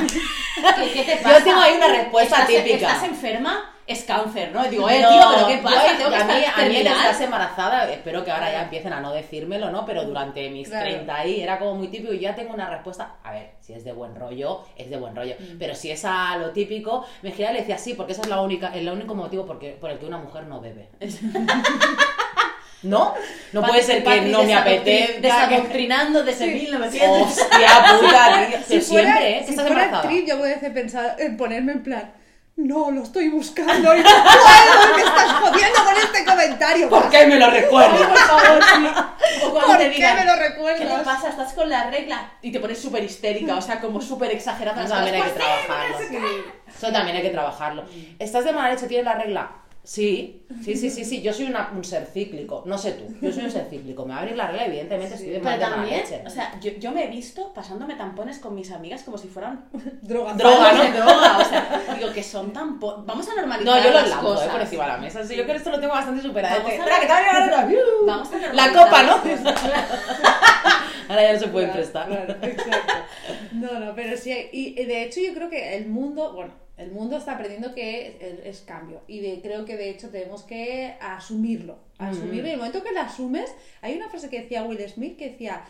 ¿Qué, 0.77 0.93
qué 0.93 1.03
te 1.05 1.17
Yo 1.17 1.23
pasa? 1.23 1.45
tengo 1.45 1.61
ahí 1.61 1.75
una 1.77 1.89
respuesta 1.89 2.37
¿Estás, 2.43 2.49
típica. 2.65 2.77
¿Estás 2.77 3.03
enferma? 3.05 3.75
Es 3.87 4.05
cáncer, 4.05 4.51
¿no? 4.53 4.67
Y 4.67 4.69
digo, 4.69 4.87
eh, 4.91 5.01
No, 5.01 5.09
tío, 5.09 5.21
¿pero 5.35 5.47
qué 5.47 5.57
yo- 5.57 5.63
pasa? 5.63 5.97
Tengo 5.97 6.11
que 6.11 6.17
a 6.17 6.25
mí, 6.25 6.33
a 6.57 6.69
mí 6.69 6.77
estás 6.77 7.21
embarazada, 7.23 7.91
espero 7.91 8.23
que 8.23 8.31
ahora 8.31 8.53
ya 8.53 8.63
empiecen 8.65 8.93
a 8.93 9.01
no 9.01 9.15
decírmelo, 9.15 9.71
¿no? 9.71 9.87
Pero 9.87 10.05
durante 10.05 10.51
mis 10.51 10.69
Claro. 10.69 10.91
30 10.91 11.15
ahí 11.17 11.41
era 11.41 11.59
como 11.59 11.75
muy 11.77 11.89
típico 11.89 12.13
y 12.13 12.19
ya 12.21 12.35
tengo 12.35 12.53
una 12.53 12.69
respuesta. 12.69 13.15
A 13.25 13.33
ver, 13.33 13.53
si 13.63 13.73
es 13.73 13.85
de 13.85 13.93
buen 13.93 14.15
rollo, 14.15 14.61
es 14.77 14.91
de 14.91 14.99
buen 14.99 15.17
rollo. 15.17 15.37
Mm. 15.39 15.59
Pero 15.59 15.75
si 15.75 15.91
es 15.91 16.05
a 16.05 16.37
lo 16.37 16.51
típico, 16.51 17.07
me 17.23 17.31
giraba 17.33 17.53
y 17.53 17.55
le 17.55 17.61
decía 17.63 17.79
sí, 17.79 17.95
porque 17.95 18.13
ese 18.13 18.21
es 18.21 18.29
la 18.29 18.43
única, 18.43 18.75
el 18.75 18.87
único 18.99 19.15
motivo 19.15 19.47
porque, 19.47 19.77
por 19.81 19.91
el 19.91 19.99
que 19.99 20.07
una 20.07 20.19
mujer 20.19 20.45
no 20.45 20.61
bebe. 20.61 20.89
¿No? 22.83 23.15
No 23.53 23.63
puede 23.63 23.83
ser 23.83 23.99
que 23.99 24.03
Patri 24.03 24.31
no 24.31 24.45
me 24.45 24.55
apetezca. 24.55 25.21
Desadoctrinando 25.21 26.23
desde 26.23 26.47
1900. 26.47 27.23
Hostia 27.29 27.99
puta, 28.01 28.47
tío. 28.49 28.59
Si 28.67 28.81
fuera, 28.81 29.13
siempre, 29.19 29.39
¿eh? 29.39 29.45
Si 29.49 29.55
fuera 29.55 29.99
actriz, 29.99 30.25
yo 30.29 30.39
puedo 30.39 30.75
pensar 30.75 31.17
en 31.19 31.37
ponerme 31.37 31.73
en 31.73 31.83
plan. 31.83 32.13
No, 32.55 32.91
lo 32.91 33.05
estoy 33.05 33.29
buscando 33.29 33.95
y 33.97 34.01
no 34.01 34.11
puedo, 34.11 34.97
me 34.97 35.03
estás 35.03 35.33
jodiendo 35.33 35.85
con 35.85 35.97
este 35.97 36.25
comentario. 36.25 36.89
¿Por 36.89 37.09
qué 37.09 37.27
me 37.27 37.37
lo 37.39 37.51
recuerdas? 37.51 38.09
Por 38.09 38.19
favor, 38.19 38.63
sí. 38.65 38.87
O 39.45 39.51
cuando 39.53 39.69
¿Por 39.69 39.79
te 39.79 39.85
qué 39.91 39.97
digan, 39.97 40.17
me 40.17 40.25
lo 40.25 40.35
¿Qué 40.35 40.49
recuerdas? 40.49 40.99
te 40.99 41.05
pasa? 41.05 41.29
¿Estás 41.29 41.53
con 41.53 41.69
la 41.69 41.89
regla? 41.89 42.33
Y 42.43 42.51
te 42.51 42.59
pones 42.59 42.81
súper 42.81 43.05
histérica, 43.05 43.55
o 43.57 43.63
sea, 43.63 43.81
como 43.81 44.01
súper 44.01 44.33
exagerada. 44.33 44.85
Eso 44.85 44.93
también 44.93 45.17
hay 45.17 45.23
que 45.23 45.31
trabajarlo. 45.31 45.99
Eso 46.77 46.93
también 46.93 47.17
hay 47.17 47.23
que 47.23 47.31
trabajarlo. 47.31 47.85
¿Estás 48.19 48.45
de 48.45 48.53
mala 48.53 48.71
leche? 48.75 48.87
¿Tienes 48.87 49.05
la 49.07 49.15
regla? 49.15 49.51
Sí, 49.85 50.45
sí, 50.63 50.77
sí, 50.77 50.91
sí, 50.91 51.03
sí. 51.03 51.23
Yo 51.23 51.33
soy 51.33 51.47
una- 51.47 51.71
un 51.75 51.83
ser 51.83 52.05
cíclico. 52.05 52.63
No 52.67 52.77
sé 52.77 52.93
tú. 52.93 53.05
Yo 53.23 53.33
soy 53.33 53.45
un 53.45 53.51
ser 53.51 53.69
cíclico. 53.71 54.05
Me 54.05 54.11
va 54.13 54.19
a 54.19 54.21
abrir 54.23 54.37
la 54.37 54.49
regla, 54.49 54.67
evidentemente 54.67 55.15
estoy 55.15 55.31
de, 55.31 55.39
Pero 55.39 55.45
mal- 55.51 55.59
de 55.59 55.65
mala 55.65 55.77
también, 55.77 56.01
leche. 56.01 56.23
o 56.27 56.29
sea, 56.29 56.61
yo, 56.61 56.73
yo 56.73 56.91
me 56.93 57.05
he 57.05 57.07
visto 57.07 57.55
pasándome 57.55 57.95
tampones 57.95 58.39
con 58.39 58.55
mis 58.55 58.71
amigas 58.71 59.03
como 59.03 59.17
si 59.17 59.29
fueran 59.29 59.65
Droga. 60.03 60.35
Droga, 60.35 60.73
¿no? 60.75 60.83
de 60.83 60.93
droga. 60.93 61.39
O 61.39 61.45
sea, 61.45 61.95
digo 61.99 62.13
que 62.13 62.23
son 62.23 62.53
tan... 62.53 62.79
po- 62.79 63.03
Vamos 63.07 63.27
a 63.31 63.35
normalizar 63.37 63.77
No, 63.77 63.83
yo 63.83 63.91
lo 63.91 64.01
las 64.01 64.11
lanzo 64.11 64.27
cosas. 64.27 64.47
eh, 64.47 64.51
por 64.51 64.61
encima 64.61 64.85
de 64.85 64.91
la 64.91 64.99
mesa. 64.99 65.25
Sí, 65.25 65.35
yo 65.37 65.43
creo 65.45 65.55
que 65.55 65.59
esto 65.59 65.71
lo 65.71 65.81
tengo 65.81 65.95
bastante 65.95 66.21
superado. 66.23 66.57
Vamos 66.57 66.71
a- 66.71 66.75
Espera, 66.75 67.01
que 67.01 67.07
te 67.07 67.13
va 67.13 67.19
a 67.19 67.23
llegar. 67.23 67.69
Vamos 68.07 68.29
a 68.29 68.37
La 68.37 68.67
normalizar 68.69 68.85
copa, 68.85 69.03
¿no? 69.05 69.23
Ahora 71.09 71.23
ya 71.23 71.33
no 71.33 71.39
se 71.39 71.49
pueden 71.49 71.71
Claro, 71.71 71.83
prestar. 71.83 72.07
claro, 72.09 72.37
exacto. 72.43 72.93
No, 73.53 73.81
no, 73.81 73.95
pero 73.95 74.17
sí, 74.17 74.33
y 74.53 74.81
y 74.81 74.85
de 74.85 75.05
hecho 75.05 75.21
yo 75.21 75.33
creo 75.35 75.49
que 75.51 75.77
el 75.77 75.87
mundo, 75.89 76.33
bueno, 76.35 76.53
el 76.77 76.93
mundo 76.93 77.17
está 77.17 77.33
aprendiendo 77.33 77.75
que 77.75 78.17
es, 78.21 78.57
es 78.57 78.61
cambio 78.61 79.03
y 79.09 79.21
de, 79.21 79.41
creo 79.41 79.65
que 79.65 79.77
de 79.77 79.91
hecho 79.91 80.11
tenemos 80.11 80.43
que 80.45 80.95
asumirlo, 81.01 81.79
asumirlo 81.99 82.37
y 82.37 82.41
en 82.41 82.47
el 82.53 82.57
momento 82.59 82.85
que 82.85 82.93
lo 82.93 83.01
asumes, 83.01 83.53
hay 83.81 83.97
una 83.97 84.09
frase 84.09 84.29
que 84.31 84.43
decía 84.43 84.63
Will 84.63 84.89
Smith 84.89 85.17
que 85.17 85.31
decía, 85.31 85.65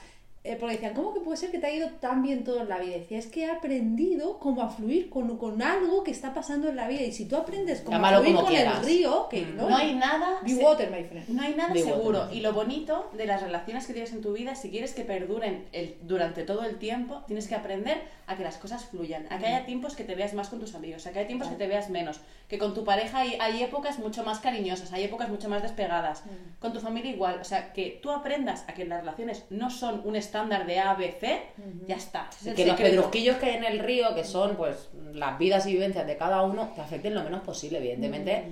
eh, 0.52 0.56
porque 0.58 0.74
decían, 0.74 0.94
¿cómo 0.94 1.12
que 1.14 1.20
puede 1.20 1.36
ser 1.36 1.50
que 1.50 1.58
te 1.58 1.66
ha 1.66 1.72
ido 1.72 1.88
tan 2.00 2.22
bien 2.22 2.44
todo 2.44 2.60
en 2.60 2.68
la 2.68 2.78
vida? 2.78 2.96
Decía, 2.96 3.18
es 3.18 3.26
que 3.26 3.44
he 3.44 3.50
aprendido 3.50 4.38
cómo 4.38 4.62
a 4.62 4.68
fluir 4.68 5.08
con, 5.10 5.36
con 5.38 5.62
algo 5.62 6.02
que 6.02 6.10
está 6.10 6.34
pasando 6.34 6.68
en 6.68 6.76
la 6.76 6.88
vida 6.88 7.02
y 7.02 7.12
si 7.12 7.26
tú 7.26 7.36
aprendes 7.36 7.80
cómo 7.82 7.96
a 7.96 8.00
fluir 8.20 8.34
como 8.34 8.46
con 8.46 8.54
quieras. 8.54 8.78
el 8.80 8.86
río, 8.86 9.28
que 9.28 9.42
No 9.46 9.76
hay 9.76 9.94
nada. 9.94 10.40
Be 10.42 10.54
water, 10.56 10.90
my 10.90 11.04
friend. 11.04 11.28
No 11.28 11.42
hay 11.42 11.54
nada 11.54 11.72
Be 11.74 11.82
seguro. 11.82 12.20
water. 12.20 12.36
Y 12.36 12.40
lo 12.40 12.52
bonito 12.52 13.10
de 13.16 13.26
las 13.26 13.42
relaciones 13.42 13.86
que 13.86 13.92
tienes 13.92 14.12
en 14.12 14.20
tu 14.22 14.32
vida, 14.32 14.54
si 14.54 14.70
quieres 14.70 14.94
que 14.94 15.04
perduren 15.04 15.66
el- 15.72 15.96
durante 16.02 16.42
todo 16.44 16.64
el 16.64 16.78
tiempo, 16.78 17.22
tienes 17.26 17.46
que 17.48 17.54
aprender 17.54 17.98
a 18.26 18.36
que 18.36 18.42
las 18.44 18.58
cosas 18.58 18.84
fluyan. 18.84 19.26
A 19.30 19.38
que 19.38 19.46
haya 19.46 19.64
tiempos 19.66 19.96
que 19.96 20.04
te 20.04 20.14
veas 20.14 20.34
más 20.34 20.48
con 20.48 20.60
tus 20.60 20.74
amigos, 20.74 21.06
a 21.06 21.12
que 21.12 21.18
haya 21.20 21.26
tiempos 21.28 21.48
que 21.48 21.56
te 21.56 21.66
veas 21.66 21.88
menos. 21.90 22.20
Que 22.48 22.58
con 22.58 22.74
tu 22.74 22.84
pareja 22.84 23.18
hay, 23.20 23.36
hay 23.40 23.62
épocas 23.62 23.98
mucho 23.98 24.22
más 24.24 24.40
cariñosas, 24.40 24.92
hay 24.92 25.04
épocas 25.04 25.28
mucho 25.28 25.48
más 25.48 25.62
despegadas. 25.62 26.22
Con 26.58 26.72
tu 26.72 26.80
familia 26.80 27.10
igual. 27.10 27.38
O 27.40 27.44
sea, 27.44 27.72
que 27.72 27.98
tú 28.02 28.10
aprendas 28.10 28.64
a 28.68 28.74
que 28.74 28.84
las 28.84 29.00
relaciones 29.00 29.44
no 29.50 29.70
son 29.70 30.02
un 30.04 30.16
estándar 30.38 30.66
de 30.66 30.78
A, 30.78 30.94
B, 30.94 31.16
C, 31.20 31.42
ya 31.86 31.96
está. 31.96 32.28
Es 32.44 32.54
que 32.54 32.66
los 32.66 32.76
pedrusquillos 32.76 33.36
que 33.36 33.46
hay 33.46 33.56
en 33.56 33.64
el 33.64 33.78
río, 33.80 34.14
que 34.14 34.24
son 34.24 34.56
pues 34.56 34.88
las 35.12 35.38
vidas 35.38 35.66
y 35.66 35.72
vivencias 35.72 36.06
de 36.06 36.16
cada 36.16 36.42
uno, 36.42 36.72
te 36.74 36.80
afecten 36.80 37.14
lo 37.14 37.22
menos 37.24 37.40
posible, 37.42 37.78
evidentemente. 37.78 38.44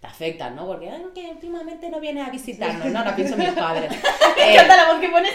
Te 0.00 0.06
afectan, 0.08 0.56
¿no? 0.56 0.66
Porque, 0.66 0.90
"Ay, 0.90 1.00
que 1.14 1.28
últimamente 1.30 1.88
no 1.88 2.00
viene 2.00 2.22
a 2.22 2.28
visitarnos, 2.30 2.86
¿no? 2.86 2.98
Ahora 2.98 3.14
pienso 3.14 3.34
en 3.34 3.40
mis 3.40 3.50
padres. 3.50 3.88
Me 4.36 4.42
Eh, 4.42 4.52
encanta 4.54 4.76
la 4.76 4.92
voz 4.92 5.00
que 5.00 5.08
pones. 5.08 5.30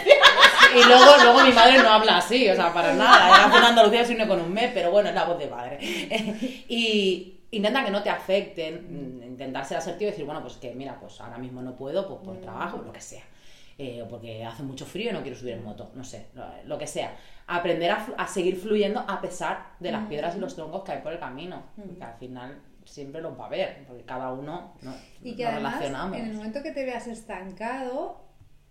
y 0.74 0.86
luego, 0.86 1.04
luego 1.22 1.42
mi 1.44 1.52
madre 1.52 1.78
no 1.78 1.88
habla 1.88 2.18
así, 2.18 2.48
o 2.50 2.54
sea, 2.54 2.72
para 2.74 2.92
nada. 2.92 3.34
Era 3.34 3.46
una 3.46 3.68
Andalucía 3.68 4.04
sino 4.04 4.28
con 4.28 4.40
un 4.42 4.52
mes, 4.52 4.70
pero 4.74 4.90
bueno, 4.90 5.08
es 5.08 5.14
la 5.14 5.24
voz 5.24 5.38
de 5.38 5.46
padre. 5.46 5.78
y 6.68 7.38
intenta 7.50 7.82
que 7.82 7.90
no 7.90 8.02
te 8.02 8.10
afecten, 8.10 9.20
mm, 9.20 9.22
intentar 9.24 9.64
ser 9.64 9.78
asertivo 9.78 10.08
y 10.08 10.10
decir, 10.10 10.26
bueno, 10.26 10.42
pues 10.42 10.54
que 10.58 10.74
mira, 10.74 10.98
pues 11.00 11.18
ahora 11.22 11.38
mismo 11.38 11.62
no 11.62 11.74
puedo, 11.74 12.06
pues 12.06 12.20
por 12.22 12.36
trabajo, 12.42 12.76
lo 12.84 12.92
que 12.92 13.00
sea. 13.00 13.22
Eh, 13.80 14.02
o 14.02 14.08
porque 14.08 14.44
hace 14.44 14.64
mucho 14.64 14.84
frío 14.84 15.10
y 15.10 15.12
no 15.12 15.22
quiero 15.22 15.38
subir 15.38 15.52
en 15.54 15.62
moto, 15.62 15.92
no 15.94 16.02
sé, 16.02 16.26
lo, 16.34 16.44
lo 16.64 16.76
que 16.78 16.86
sea. 16.88 17.14
Aprender 17.46 17.92
a, 17.92 18.06
a 18.18 18.26
seguir 18.26 18.56
fluyendo 18.56 18.98
a 19.06 19.20
pesar 19.20 19.74
de 19.78 19.92
las 19.92 20.06
piedras 20.08 20.34
y 20.36 20.40
los 20.40 20.56
troncos 20.56 20.82
que 20.82 20.92
hay 20.92 21.00
por 21.00 21.12
el 21.12 21.20
camino, 21.20 21.62
porque 21.76 22.02
al 22.02 22.14
final 22.18 22.60
siempre 22.84 23.20
los 23.20 23.38
va 23.38 23.44
a 23.44 23.46
haber, 23.46 23.84
porque 23.86 24.02
cada 24.02 24.32
uno 24.32 24.74
no, 24.82 24.94
Y 25.22 25.36
que 25.36 25.44
nos 25.44 25.52
además, 25.52 25.74
relacionamos. 25.74 26.18
en 26.18 26.24
el 26.26 26.34
momento 26.36 26.62
que 26.62 26.72
te 26.72 26.84
veas 26.84 27.06
estancado, 27.06 28.27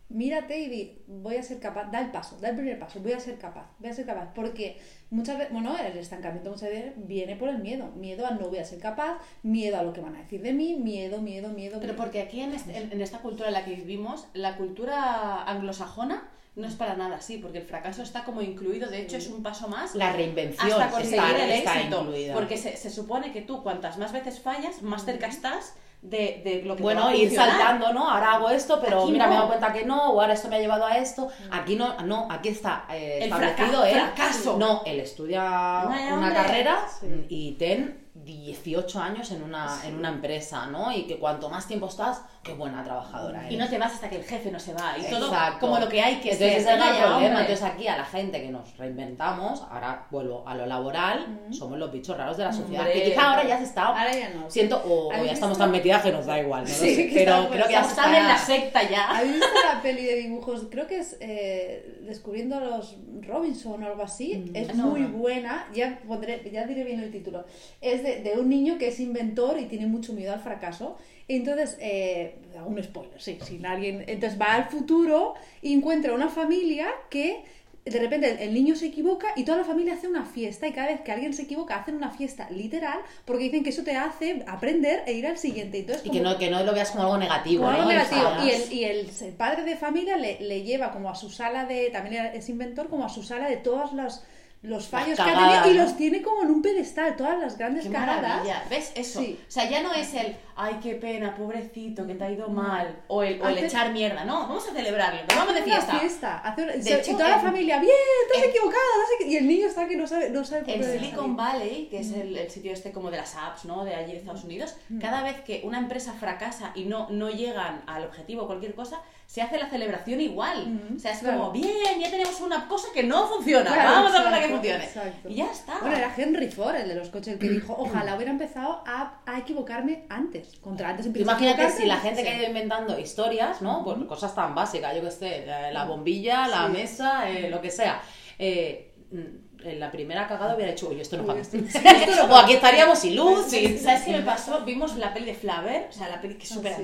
mírate 0.09 0.57
y 0.59 0.69
di, 0.69 1.01
voy 1.07 1.35
a 1.35 1.43
ser 1.43 1.59
capaz, 1.59 1.91
da 1.91 1.99
el 2.01 2.11
paso, 2.11 2.37
da 2.39 2.49
el 2.49 2.55
primer 2.55 2.79
paso, 2.79 2.99
voy 3.01 3.11
a 3.11 3.19
ser 3.19 3.37
capaz, 3.37 3.67
voy 3.79 3.89
a 3.89 3.93
ser 3.93 4.05
capaz. 4.05 4.33
Porque 4.33 4.79
muchas 5.09 5.37
veces, 5.37 5.53
bueno, 5.53 5.75
el 5.77 5.97
estancamiento 5.97 6.49
muchas 6.49 6.69
veces 6.69 6.93
viene 6.95 7.35
por 7.35 7.49
el 7.49 7.59
miedo. 7.59 7.87
Miedo 7.95 8.25
a 8.25 8.31
no 8.31 8.47
voy 8.49 8.59
a 8.59 8.65
ser 8.65 8.79
capaz, 8.79 9.19
miedo 9.43 9.77
a 9.77 9.83
lo 9.83 9.93
que 9.93 10.01
van 10.01 10.15
a 10.15 10.19
decir 10.19 10.41
de 10.41 10.53
mí, 10.53 10.75
miedo, 10.75 11.21
miedo, 11.21 11.49
miedo. 11.49 11.77
Pero 11.79 11.93
miedo. 11.93 12.03
porque 12.03 12.21
aquí 12.21 12.41
en, 12.41 12.53
este- 12.53 12.77
en- 12.77 12.91
en 12.91 13.01
esta 13.01 13.19
cultura 13.19 13.49
en 13.49 13.53
la 13.53 13.65
que 13.65 13.75
vivimos, 13.75 14.27
la 14.33 14.55
cultura 14.57 15.43
anglosajona 15.43 16.29
no 16.55 16.65
es 16.67 16.73
para 16.73 16.95
nada 16.95 17.17
así, 17.17 17.37
porque 17.37 17.59
el 17.59 17.65
fracaso 17.65 18.01
está 18.01 18.23
como 18.23 18.41
incluido, 18.41 18.89
de 18.89 19.01
hecho 19.01 19.17
es 19.17 19.27
un 19.29 19.43
paso 19.43 19.67
más 19.67 19.93
La 19.93 20.11
reinvención 20.13 20.71
hasta 20.71 20.89
conseguir 20.89 21.19
está, 21.19 21.43
el 21.43 21.51
éxito. 21.51 22.33
Porque 22.33 22.57
se, 22.57 22.75
se 22.77 22.89
supone 22.89 23.31
que 23.31 23.41
tú 23.41 23.61
cuantas 23.61 23.97
más 23.99 24.11
veces 24.11 24.39
fallas, 24.39 24.81
más 24.81 25.05
cerca 25.05 25.27
estás 25.27 25.75
de, 26.09 26.41
de 26.43 26.63
lo 26.63 26.75
que 26.75 26.83
Bueno, 26.83 27.13
ir 27.13 27.33
saltando, 27.33 27.91
¿no? 27.93 28.09
Ahora 28.09 28.33
hago 28.33 28.49
esto, 28.49 28.79
pero 28.81 29.03
Aquí 29.03 29.11
mira, 29.11 29.25
no. 29.25 29.29
me 29.29 29.35
he 29.35 29.37
dado 29.39 29.47
cuenta 29.49 29.73
que 29.73 29.85
no, 29.85 30.11
o 30.11 30.21
ahora 30.21 30.33
esto 30.33 30.47
me 30.47 30.55
ha 30.55 30.59
llevado 30.59 30.85
a 30.85 30.97
esto. 30.97 31.27
Aquí 31.51 31.75
no, 31.75 31.95
no, 32.01 32.27
aquí 32.29 32.49
está 32.49 32.86
eh, 32.89 33.17
El 33.17 33.23
establecido 33.25 33.82
fraca- 33.82 33.89
el 33.89 33.95
fracaso. 33.99 34.58
No, 34.58 34.82
él 34.86 34.99
estudia 34.99 35.84
una 36.13 36.34
carrera 36.34 36.88
Sí. 36.99 37.25
y 37.29 37.51
ten 37.53 38.05
18 38.15 38.99
años 38.99 39.32
en 39.32 39.43
una, 39.43 39.79
en 39.86 39.95
una 39.95 40.10
empresa, 40.10 40.65
¿no? 40.67 40.91
Y 40.91 41.03
que 41.08 41.17
cuanto 41.19 41.49
más 41.49 41.67
tiempo 41.67 41.88
estás, 41.88 42.21
qué 42.47 42.53
buena 42.53 42.83
trabajadora 42.83 43.41
eres. 43.41 43.51
Y 43.53 43.57
no 43.57 43.67
te 43.69 43.77
vas 43.77 43.93
hasta 43.93 44.10
que 44.10 44.15
el 44.15 44.23
jefe 44.23 44.49
no 44.51 44.60
se 44.60 44.73
va. 44.73 44.95
Y 44.97 45.03
todo 45.10 45.27
Exacto. 45.27 45.60
como 45.60 45.79
lo 45.79 45.88
que 45.89 46.01
hay 46.01 46.15
que 46.15 46.31
Entonces 46.31 46.38
ser. 46.39 46.57
ese 46.62 46.69
es 46.69 46.73
el 46.73 46.79
Vaya, 46.79 46.91
problema. 47.05 47.17
hombre. 47.17 47.41
Entonces 47.41 47.63
aquí 47.65 47.88
a 47.88 47.97
la 47.97 48.05
gente 48.05 48.41
que 48.41 48.49
nos 48.49 48.77
reinventamos, 48.77 49.62
ahora 49.69 50.07
vuelvo 50.10 50.47
a 50.47 50.55
lo 50.55 50.65
laboral, 50.65 51.39
somos 51.51 51.77
los 51.77 51.91
bichos 51.91 52.17
raros 52.17 52.38
de 52.38 52.45
la 52.45 52.53
sociedad. 52.53 52.81
Hombre. 52.86 52.93
Que 53.03 53.10
quizá 53.12 53.29
ahora 53.31 53.43
ya 53.47 53.57
se 53.57 53.63
está 53.65 53.86
Ahora 53.88 54.12
ya 54.13 54.29
no. 54.29 54.49
siento, 54.49 54.81
o, 54.86 55.07
o 55.07 55.12
¿Habéis 55.12 55.27
ya 55.27 55.33
estamos 55.33 55.57
tan 55.57 55.71
metidas 55.71 56.01
que 56.01 56.12
nos 56.12 56.25
da 56.25 56.39
igual, 56.39 56.63
no 56.63 56.69
Sí, 56.69 56.95
sé, 56.95 57.12
pero 57.13 57.47
creo 57.51 57.65
que 57.67 57.73
ya 57.73 57.81
Estamos 57.81 58.17
en 58.17 58.27
la 58.27 58.38
secta 58.38 58.89
ya. 58.89 59.10
¿Habéis 59.17 59.33
visto 59.33 59.47
la 59.73 59.81
peli 59.81 60.03
de 60.05 60.15
dibujos? 60.15 60.67
Creo 60.71 60.88
que 60.88 60.99
es 60.99 61.17
eh, 61.19 61.99
Descubriendo 62.07 62.55
a 62.57 62.62
los 62.62 62.95
Robinson 63.21 63.83
o 63.83 63.86
algo 63.88 64.01
así. 64.03 64.51
es 64.53 64.73
no, 64.75 64.88
muy 64.88 65.01
no. 65.01 65.10
buena. 65.10 65.67
Ya, 65.73 65.99
pondré, 66.07 66.49
ya 66.51 66.65
diré 66.65 66.83
bien 66.86 66.99
el 67.01 67.12
título. 67.12 67.45
Es 67.81 68.01
de, 68.03 68.21
de 68.21 68.38
un 68.39 68.47
niño 68.49 68.77
que 68.77 68.88
es 68.88 68.99
inventor 68.99 69.60
y 69.60 69.65
tiene 69.65 69.88
mucho 69.88 70.13
miedo 70.13 70.31
al 70.33 70.39
fracaso. 70.39 70.97
Entonces, 71.27 71.77
eh, 71.81 72.35
un 72.65 72.81
spoiler, 72.81 73.21
sí, 73.21 73.37
sin 73.43 73.65
alguien. 73.65 74.03
Entonces 74.07 74.39
va 74.39 74.53
al 74.53 74.65
futuro 74.69 75.33
y 75.61 75.73
encuentra 75.73 76.13
una 76.13 76.29
familia 76.29 76.87
que 77.09 77.43
de 77.89 77.99
repente 77.99 78.43
el, 78.43 78.53
niño 78.53 78.75
se 78.75 78.87
equivoca 78.87 79.27
y 79.35 79.43
toda 79.43 79.59
la 79.59 79.63
familia 79.63 79.93
hace 79.93 80.07
una 80.07 80.25
fiesta 80.25 80.67
y 80.67 80.73
cada 80.73 80.87
vez 80.87 81.01
que 81.01 81.11
alguien 81.11 81.33
se 81.33 81.43
equivoca 81.43 81.75
hacen 81.75 81.95
una 81.95 82.11
fiesta 82.11 82.49
literal 82.49 82.99
porque 83.25 83.45
dicen 83.45 83.63
que 83.63 83.69
eso 83.69 83.83
te 83.83 83.95
hace 83.95 84.43
aprender 84.47 85.03
e 85.05 85.13
ir 85.13 85.25
al 85.25 85.37
siguiente. 85.37 85.79
Entonces, 85.79 86.05
Y 86.05 86.11
que 86.11 86.19
no, 86.19 86.37
que 86.37 86.49
no 86.49 86.63
lo 86.63 86.73
veas 86.73 86.91
como 86.91 87.03
algo 87.03 87.17
negativo, 87.17 87.63
como 87.63 87.71
algo 87.71 87.83
¿no? 87.83 87.89
negativo. 87.89 88.29
Y 88.43 88.49
el, 88.49 88.73
y 88.73 88.83
el, 88.83 89.09
el 89.21 89.33
padre 89.33 89.63
de 89.63 89.75
familia 89.77 90.17
le, 90.17 90.39
le 90.41 90.63
lleva 90.63 90.91
como 90.91 91.09
a 91.09 91.15
su 91.15 91.29
sala 91.29 91.65
de, 91.65 91.89
también 91.89 92.25
es 92.33 92.49
inventor, 92.49 92.89
como 92.89 93.05
a 93.05 93.09
su 93.09 93.23
sala 93.23 93.49
de 93.49 93.57
todos 93.57 93.93
los, 93.93 94.23
los 94.63 94.88
fallos 94.88 95.15
que 95.15 95.22
ha 95.22 95.26
cagadas, 95.26 95.63
tenido 95.63 95.76
y 95.76 95.78
¿no? 95.78 95.84
los 95.86 95.98
tiene 95.98 96.22
como 96.22 96.41
en 96.43 96.50
un 96.50 96.62
pedestal, 96.62 97.15
todas 97.15 97.39
las 97.39 97.58
grandes 97.58 97.86
Qué 97.86 97.91
cagadas. 97.91 98.22
maravilla. 98.22 98.63
¿Ves 98.70 98.91
eso? 98.96 99.20
Sí. 99.22 99.39
O 99.48 99.52
sea, 99.52 99.70
ya 99.70 99.82
no 99.84 99.93
es 99.93 100.13
el, 100.15 100.36
ay, 100.56 100.80
qué 100.82 100.96
pena, 100.96 101.36
pobrecito, 101.36 102.06
que 102.08 102.15
te 102.15 102.24
ha 102.24 102.32
ido 102.32 102.50
mal. 102.50 103.04
O 103.08 103.22
el, 103.24 103.41
o 103.41 103.48
el 103.48 103.58
Hace- 103.58 103.67
echar 103.67 103.93
mierda. 103.93 104.26
No, 104.26 104.41
vamos 104.48 104.67
a 104.67 104.74
celebrarlo. 104.74 105.22
Nos 105.30 105.36
vamos 105.38 105.54
de 105.54 105.60
Hace 105.62 105.70
una 105.70 105.76
fiesta. 105.82 106.00
fiesta, 106.00 106.38
hace 106.39 106.63
una- 106.63 106.74
De 106.74 106.93
hecho, 106.96 107.12
y 107.12 107.13
toda 107.13 107.30
la 107.30 107.36
en- 107.36 107.41
familia, 107.41 107.80
bien, 107.80 107.91
te 108.32 108.38
has 108.39 108.43
en- 108.43 108.50
equivocado, 108.50 108.82
te 108.82 109.13
has 109.15 109.22
equi-". 109.22 109.32
y 109.32 109.38
el 109.38 109.48
niño 109.48 109.67
está 109.67 109.88
que 109.88 109.96
no 109.96 110.08
sabe, 110.08 110.30
no 110.32 110.43
sabe 110.43 110.62
por 110.63 110.74
En 110.74 110.84
Silicon. 110.84 111.36
Valley, 111.38 111.88
que 111.89 112.00
es 112.00 112.12
el, 112.13 112.36
el 112.38 112.50
sitio 112.50 112.74
este 112.74 112.91
como 112.91 113.12
de 113.12 113.17
las 113.17 113.36
apps, 113.36 113.65
¿no? 113.65 113.86
De 113.86 113.93
allí 113.96 114.13
de 114.13 114.17
Estados 114.17 114.43
Unidos, 114.43 114.76
cada 115.00 115.22
vez 115.24 115.39
que 115.41 115.62
una 115.65 115.78
empresa 115.78 116.13
fracasa 116.13 116.72
y 116.76 116.86
no, 116.86 117.08
no 117.12 117.30
llegan 117.30 117.84
al 117.88 118.06
objetivo 118.06 118.43
o 118.43 118.48
cualquier 118.48 118.74
cosa, 118.74 119.02
se 119.27 119.41
hace 119.41 119.57
la 119.59 119.69
celebración 119.69 120.21
igual. 120.21 120.67
Mm, 120.67 120.95
o 120.95 120.99
sea, 120.99 121.11
es 121.11 121.19
claro. 121.19 121.37
como, 121.39 121.51
bien, 121.51 121.99
ya 121.99 122.09
tenemos 122.09 122.39
una 122.39 122.65
cosa 122.67 122.87
que 122.93 123.03
no 123.03 123.27
funciona, 123.27 123.71
Claro, 123.73 123.91
vamos 123.91 124.15
a 124.15 124.23
ver 124.23 124.31
la 124.31 124.39
que 124.39 124.45
exacto, 124.45 124.55
funcione. 124.55 124.83
exacto. 124.85 125.29
Y 125.29 125.35
ya 125.35 125.51
está. 125.51 125.79
Bueno, 125.81 125.95
era 125.97 126.13
Henry 126.17 126.49
Ford, 126.49 126.75
el 126.77 126.87
de 126.87 126.95
los 126.95 127.09
coches, 127.09 127.33
el 127.33 127.39
que 127.39 127.49
dijo, 127.49 127.75
ojalá 127.77 128.15
hubiera 128.15 128.31
empezado 128.31 128.81
a, 128.87 129.19
a 129.25 129.37
equivocarme 129.39 130.05
antes. 130.09 130.57
Contra 130.61 130.89
antes 130.89 131.05
a 131.05 131.09
Imagínate 131.19 131.69
si 131.71 131.85
la 131.85 131.97
gente 131.97 132.23
que 132.23 132.29
sí. 132.29 132.35
ha 132.35 132.39
ido 132.39 132.47
inventando 132.47 132.97
historias, 132.97 133.61
¿no? 133.61 133.83
Pues 133.83 133.97
cosas 134.07 134.33
tan 134.33 134.55
básicas, 134.55 134.95
yo 134.95 135.01
que 135.01 135.11
sé, 135.11 135.43
eh, 135.45 135.69
la 135.73 135.83
bombilla, 135.83 136.47
la 136.47 136.67
Sí. 136.67 136.71
mesa, 136.73 137.29
eh, 137.29 137.49
lo 137.49 137.61
que 137.61 137.69
sea. 137.69 138.01
Eh, 138.39 138.93
mm, 139.11 139.65
en 139.67 139.79
la 139.81 139.91
primera 139.91 140.25
cagada 140.25 140.55
hubiera 140.55 140.71
hecho, 140.71 140.87
oye, 140.87 141.01
esto 141.01 141.17
no 141.17 141.25
va. 141.25 141.37
esto- 141.37 141.57
o 142.29 142.35
aquí 142.37 142.53
estaríamos 142.53 142.97
sin 142.99 143.17
luz, 143.17 143.47
sin... 143.47 143.77
¿Sabes 143.77 144.03
qué 144.03 144.11
me 144.13 144.21
pasó? 144.21 144.63
Vimos 144.63 144.95
la 144.95 145.13
peli 145.13 145.25
de 145.25 145.35
Flaver, 145.35 145.87
o 145.89 145.91
sea, 145.91 146.07
la 146.07 146.21
peli 146.21 146.35
que 146.35 146.45
es 146.45 146.51
Ah, 146.51 146.55
súper 146.55 146.75
sí. 146.77 146.83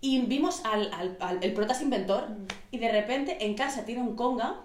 Y 0.00 0.20
vimos 0.22 0.64
al, 0.64 0.90
al, 0.94 1.16
al- 1.20 1.38
el 1.42 1.52
protas 1.52 1.82
inventor 1.82 2.26
y 2.70 2.78
de 2.78 2.90
repente 2.90 3.44
en 3.44 3.54
casa 3.54 3.84
tiene 3.84 4.00
un 4.00 4.16
conga, 4.16 4.56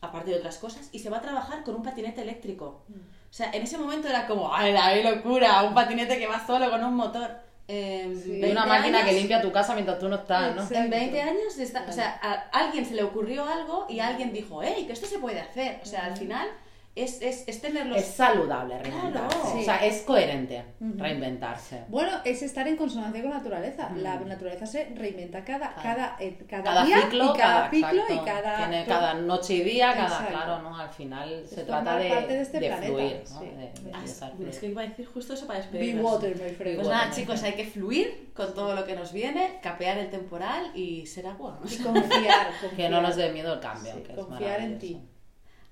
aparte 0.00 0.30
de 0.30 0.36
otras 0.38 0.58
cosas, 0.58 0.88
y 0.92 0.98
se 1.00 1.10
va 1.10 1.18
a 1.18 1.20
trabajar 1.20 1.62
con 1.62 1.74
un 1.74 1.82
patinete 1.82 2.22
eléctrico. 2.22 2.82
O 2.90 3.34
sea, 3.34 3.50
en 3.52 3.62
ese 3.62 3.78
momento 3.78 4.08
era 4.08 4.26
como, 4.26 4.54
¡ay, 4.54 4.72
la 4.72 4.94
locura! 5.10 5.62
Un 5.62 5.74
patinete 5.74 6.18
que 6.18 6.26
va 6.26 6.44
solo 6.46 6.70
con 6.70 6.82
un 6.84 6.94
motor. 6.94 7.30
En 7.68 8.20
Sí. 8.20 8.32
Y 8.32 8.40
20 8.40 8.50
una 8.52 8.66
máquina 8.66 8.98
años- 8.98 9.10
que 9.10 9.16
limpia 9.16 9.40
tu 9.40 9.52
casa 9.52 9.72
mientras 9.74 9.98
tú 9.98 10.08
no 10.08 10.16
estás, 10.16 10.54
¿no? 10.56 10.62
En 10.76 10.90
20 10.90 11.22
años, 11.22 11.58
está- 11.58 11.86
o 11.88 11.92
sea, 11.92 12.18
a 12.20 12.32
alguien 12.58 12.84
se 12.84 12.94
le 12.94 13.02
ocurrió 13.04 13.44
algo 13.46 13.86
y 13.88 14.00
alguien 14.00 14.32
dijo, 14.32 14.62
¡hey, 14.62 14.84
que 14.86 14.92
esto 14.92 15.06
se 15.06 15.18
puede 15.18 15.40
hacer! 15.40 15.80
O 15.82 15.86
sea, 15.86 16.06
al 16.06 16.16
final 16.16 16.48
es, 16.94 17.22
es, 17.22 17.44
es 17.48 17.60
tener 17.62 17.86
los... 17.86 17.96
Es 17.96 18.04
saludable 18.06 18.78
reinventarse. 18.78 19.38
Claro. 19.38 19.58
O 19.58 19.62
sea, 19.62 19.76
es 19.86 20.02
coherente 20.02 20.62
Ujú. 20.78 20.98
reinventarse. 20.98 21.84
Bueno, 21.88 22.10
es 22.24 22.42
estar 22.42 22.68
en 22.68 22.76
consonancia 22.76 23.22
con 23.22 23.30
la 23.30 23.38
naturaleza. 23.38 23.90
La 23.96 24.16
naturaleza 24.20 24.66
se 24.66 24.84
reinventa 24.94 25.42
cada, 25.42 25.74
cada, 25.76 26.16
eh, 26.20 26.36
cada, 26.46 26.62
Cada 26.64 26.84
día 26.84 27.00
ciclo, 27.00 27.24
y 27.24 27.38
cada, 27.38 27.38
cada, 27.38 27.70
ciclo 27.70 27.88
exacto. 28.02 28.14
y 28.14 28.18
cada... 28.26 28.56
Tiene 28.58 28.84
cada 28.84 29.14
noche 29.14 29.54
y 29.54 29.62
día, 29.62 29.92
cada, 29.94 30.04
Exacto. 30.06 30.28
claro, 30.32 30.62
¿no? 30.62 30.78
Al 30.78 30.90
final 30.90 31.44
se 31.48 31.60
Es 31.60 31.66
trata 31.66 31.96
de, 31.96 32.08
parte 32.10 32.32
de 32.34 32.40
este 32.42 32.58
planeta, 32.58 32.86
fluir, 32.86 33.22
¿no? 33.32 33.40
sí. 33.40 33.46
De- 33.46 33.82
de 33.88 33.92
Ah, 33.94 34.04
es 34.50 34.58
que 34.58 34.66
iba 34.66 34.82
a 34.82 34.86
decir 34.86 35.06
justo 35.06 35.32
eso 35.34 35.46
para 35.46 35.60
Be 35.60 35.64
despedirnos. 35.66 36.04
water, 36.12 36.36
my 36.36 36.50
friend. 36.50 36.76
Pues 36.76 36.88
nada, 36.88 37.10
chicos, 37.10 37.42
hay 37.42 37.52
que 37.54 37.64
fluir 37.64 38.32
con 38.34 38.52
todo 38.54 38.74
lo 38.74 38.84
que 38.84 38.94
nos 38.96 39.12
viene, 39.12 39.60
capear 39.62 39.96
el 39.98 40.10
temporal 40.10 40.70
y 40.74 41.06
ser 41.06 41.26
agua. 41.26 41.58
Y 41.64 41.76
confiar, 41.82 42.02
confiar. 42.10 42.46
Que 42.76 42.88
no 42.90 43.00
nos 43.00 43.16
dé 43.16 43.32
miedo 43.32 43.54
el 43.54 43.60
cambio. 43.60 43.94
Sí, 43.94 44.02
que 44.02 44.12
es 44.12 44.18
confiar 44.18 44.60
en 44.60 44.78
ti. 44.78 45.00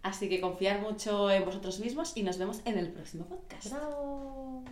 Así 0.03 0.29
que 0.29 0.41
confiar 0.41 0.81
mucho 0.81 1.31
en 1.31 1.45
vosotros 1.45 1.79
mismos 1.81 2.17
y 2.17 2.23
nos 2.23 2.39
vemos 2.39 2.61
en 2.65 2.79
el 2.79 2.91
próximo 2.93 3.27
podcast. 3.27 3.71
Bravo. 3.71 4.65